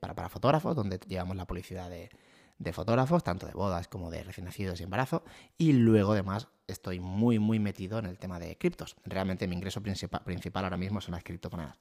para, 0.00 0.14
para 0.14 0.28
fotógrafos, 0.28 0.74
donde 0.74 0.98
llevamos 1.06 1.36
la 1.36 1.46
publicidad 1.46 1.88
de, 1.88 2.10
de 2.58 2.72
fotógrafos, 2.72 3.22
tanto 3.22 3.46
de 3.46 3.52
bodas 3.52 3.88
como 3.88 4.10
de 4.10 4.22
recién 4.24 4.44
nacidos 4.44 4.80
y 4.80 4.84
embarazo. 4.84 5.22
Y 5.56 5.72
luego, 5.72 6.12
además, 6.12 6.48
estoy 6.66 7.00
muy, 7.00 7.38
muy 7.38 7.58
metido 7.58 7.98
en 7.98 8.06
el 8.06 8.18
tema 8.18 8.38
de 8.38 8.56
criptos. 8.58 8.96
Realmente 9.04 9.46
mi 9.46 9.54
ingreso 9.54 9.80
principal, 9.80 10.64
ahora 10.64 10.76
mismo 10.76 11.00
son 11.00 11.12
las 11.12 11.22
criptomonedas. 11.22 11.78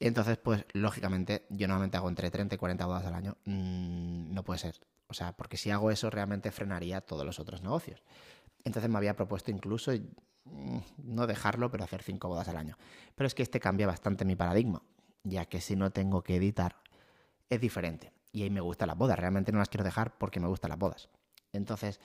Entonces, 0.00 0.38
pues, 0.38 0.64
lógicamente, 0.72 1.44
yo 1.50 1.68
normalmente 1.68 1.96
hago 1.96 2.08
entre 2.08 2.30
30 2.30 2.54
y 2.54 2.58
40 2.58 2.86
bodas 2.86 3.04
al 3.04 3.14
año. 3.14 3.36
Mm, 3.44 4.32
no 4.32 4.42
puede 4.44 4.58
ser. 4.58 4.80
O 5.08 5.14
sea, 5.14 5.32
porque 5.32 5.56
si 5.56 5.70
hago 5.70 5.90
eso, 5.90 6.10
realmente 6.10 6.50
frenaría 6.52 7.00
todos 7.00 7.26
los 7.26 7.38
otros 7.38 7.62
negocios. 7.62 8.02
Entonces 8.64 8.90
me 8.90 8.98
había 8.98 9.16
propuesto 9.16 9.50
incluso 9.50 9.92
mm, 10.44 10.78
no 10.98 11.26
dejarlo, 11.26 11.70
pero 11.70 11.84
hacer 11.84 12.02
5 12.02 12.28
bodas 12.28 12.48
al 12.48 12.56
año. 12.56 12.76
Pero 13.14 13.26
es 13.26 13.34
que 13.34 13.42
este 13.42 13.60
cambia 13.60 13.86
bastante 13.86 14.24
mi 14.24 14.36
paradigma, 14.36 14.82
ya 15.24 15.46
que 15.46 15.60
si 15.60 15.76
no 15.76 15.90
tengo 15.90 16.22
que 16.22 16.36
editar, 16.36 16.76
es 17.50 17.60
diferente 17.60 18.12
y 18.32 18.42
ahí 18.42 18.50
me 18.50 18.60
gustan 18.60 18.88
las 18.88 18.96
bodas. 18.96 19.18
Realmente 19.18 19.52
no 19.52 19.58
las 19.58 19.68
quiero 19.68 19.84
dejar 19.84 20.16
porque 20.18 20.40
me 20.40 20.48
gustan 20.48 20.70
las 20.70 20.78
bodas. 20.78 21.08
Entonces, 21.52 22.00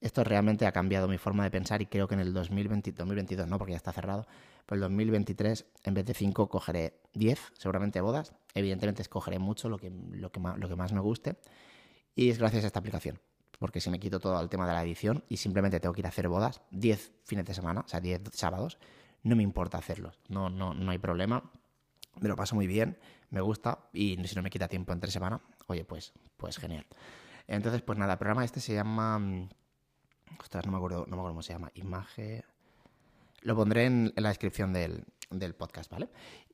esto 0.00 0.22
realmente 0.22 0.66
ha 0.66 0.72
cambiado 0.72 1.08
mi 1.08 1.18
forma 1.18 1.44
de 1.44 1.50
pensar 1.50 1.80
y 1.80 1.86
creo 1.86 2.06
que 2.06 2.14
en 2.14 2.20
el 2.20 2.32
2020, 2.32 2.92
2022, 2.92 3.48
no 3.48 3.58
porque 3.58 3.72
ya 3.72 3.78
está 3.78 3.92
cerrado, 3.92 4.26
pero 4.66 4.76
el 4.76 4.80
2023 4.82 5.64
en 5.84 5.94
vez 5.94 6.04
de 6.04 6.14
5 6.14 6.48
cogeré 6.48 7.00
10, 7.14 7.52
seguramente 7.58 8.00
bodas. 8.00 8.34
Evidentemente 8.54 9.02
escogeré 9.02 9.38
mucho 9.38 9.68
lo 9.68 9.78
que, 9.78 9.90
lo, 9.90 10.30
que 10.30 10.40
más, 10.40 10.58
lo 10.58 10.68
que 10.68 10.76
más 10.76 10.92
me 10.92 11.00
guste 11.00 11.36
y 12.14 12.30
es 12.30 12.38
gracias 12.38 12.64
a 12.64 12.66
esta 12.66 12.78
aplicación. 12.78 13.18
Porque 13.58 13.80
si 13.80 13.88
me 13.88 13.98
quito 13.98 14.20
todo 14.20 14.40
el 14.40 14.48
tema 14.48 14.66
de 14.66 14.74
la 14.74 14.82
edición 14.82 15.24
y 15.28 15.38
simplemente 15.38 15.80
tengo 15.80 15.94
que 15.94 16.00
ir 16.00 16.06
a 16.06 16.10
hacer 16.10 16.28
bodas 16.28 16.60
10 16.70 17.12
fines 17.24 17.46
de 17.46 17.54
semana, 17.54 17.80
o 17.80 17.88
sea, 17.88 18.00
10 18.00 18.22
sábados, 18.32 18.78
no 19.22 19.36
me 19.36 19.42
importa 19.42 19.78
hacerlos. 19.78 20.18
No, 20.28 20.50
no, 20.50 20.74
no 20.74 20.90
hay 20.90 20.98
problema. 20.98 21.50
Me 22.20 22.28
lo 22.28 22.36
paso 22.36 22.54
muy 22.54 22.66
bien, 22.66 22.98
me 23.30 23.40
gusta 23.40 23.88
y 23.92 24.16
si 24.24 24.36
no 24.36 24.42
me 24.42 24.50
quita 24.50 24.68
tiempo 24.68 24.92
entre 24.92 25.10
semana, 25.10 25.40
oye, 25.66 25.84
pues, 25.84 26.12
pues 26.36 26.58
genial. 26.58 26.86
Entonces, 27.46 27.82
pues 27.82 27.98
nada, 27.98 28.14
el 28.14 28.18
programa 28.18 28.44
este 28.44 28.60
se 28.60 28.74
llama. 28.74 29.18
Mm, 29.18 29.48
ostras, 30.40 30.66
no 30.66 30.72
me 30.72 30.78
acuerdo, 30.78 31.00
no 31.08 31.16
me 31.16 31.20
acuerdo 31.20 31.34
cómo 31.34 31.42
se 31.42 31.52
llama. 31.52 31.70
Imagen. 31.74 32.42
Lo 33.42 33.54
pondré 33.54 33.84
en, 33.84 34.12
la 34.16 34.30
descripción 34.30 34.72
del, 34.72 35.04
podcast, 35.58 35.90
¿vale? 35.90 36.08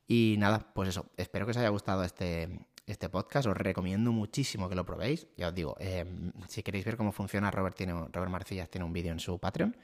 Y 0.09 0.35
nada, 0.39 0.73
pues 0.75 0.89
eso. 0.89 1.07
Espero 1.17 1.47
que 1.47 1.53
os 1.53 1.57
haya 1.57 1.69
gustado 1.69 2.03
este, 2.03 2.67
este 2.87 3.09
podcast. 3.09 3.47
Os 3.47 3.57
recomiendo 3.57 4.11
muchísimo 4.11 4.69
que 4.69 4.75
lo 4.75 4.85
probéis. 4.85 5.29
Ya 5.37 5.49
os 5.49 5.55
digo, 5.55 5.77
em, 5.79 6.33
si 6.49 6.65
queréis 6.65 6.85
ver 6.85 6.97
cómo 6.97 7.13
funciona, 7.13 7.51
Robert, 7.53 7.77
tiene, 7.77 7.93
Robert 7.93 8.31
Marcillas 8.31 8.69
tiene 8.69 8.85
un 8.85 8.93
vídeo 8.93 9.13
en 9.13 9.21
su 9.21 9.39
Patreon 9.39 9.77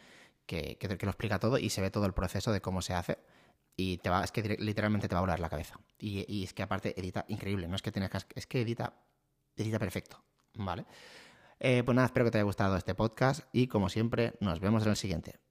que, 0.47 0.77
que, 0.79 0.89
lo 0.89 1.11
explica 1.11 1.39
todo 1.39 1.59
y 1.59 1.71
se 1.71 1.81
ve 1.81 1.91
todo 1.91 2.07
el 2.07 2.13
proceso 2.13 2.53
de 2.53 2.61
cómo 2.61 2.83
se 2.83 2.95
hace 2.95 3.19
y 3.77 3.99
te 3.99 4.09
va, 4.09 4.25
es 4.25 4.33
que 4.33 4.43
literalmente 4.59 5.07
te 5.09 5.15
va 5.15 5.19
a 5.19 5.23
volar 5.23 5.41
la 5.41 5.51
cabeza. 5.51 5.79
Y, 5.99 6.25
y, 6.33 6.45
es 6.45 6.55
que 6.55 6.63
aparte 6.63 6.99
edita 6.99 7.25
increíble, 7.29 7.69
no 7.69 7.77
es 7.77 7.83
que 7.83 7.93
tienes 7.93 8.11
que, 8.11 8.19
es 8.35 8.47
que 8.47 8.63
edita 8.63 8.95
Edita 9.57 9.79
perfecto, 9.79 10.23
¿vale? 10.55 10.85
Eh, 11.59 11.83
pues 11.85 11.95
nada, 11.97 12.07
espero 12.07 12.27
que 12.27 12.31
te 12.31 12.39
haya 12.39 12.45
gustado 12.45 12.77
este 12.77 12.95
podcast 12.95 13.49
y 13.53 13.67
como 13.67 13.89
siempre, 13.89 14.35
nos 14.41 14.61
vemos 14.61 14.83
en 14.85 14.91
el 14.91 14.97
siguiente. 14.97 15.46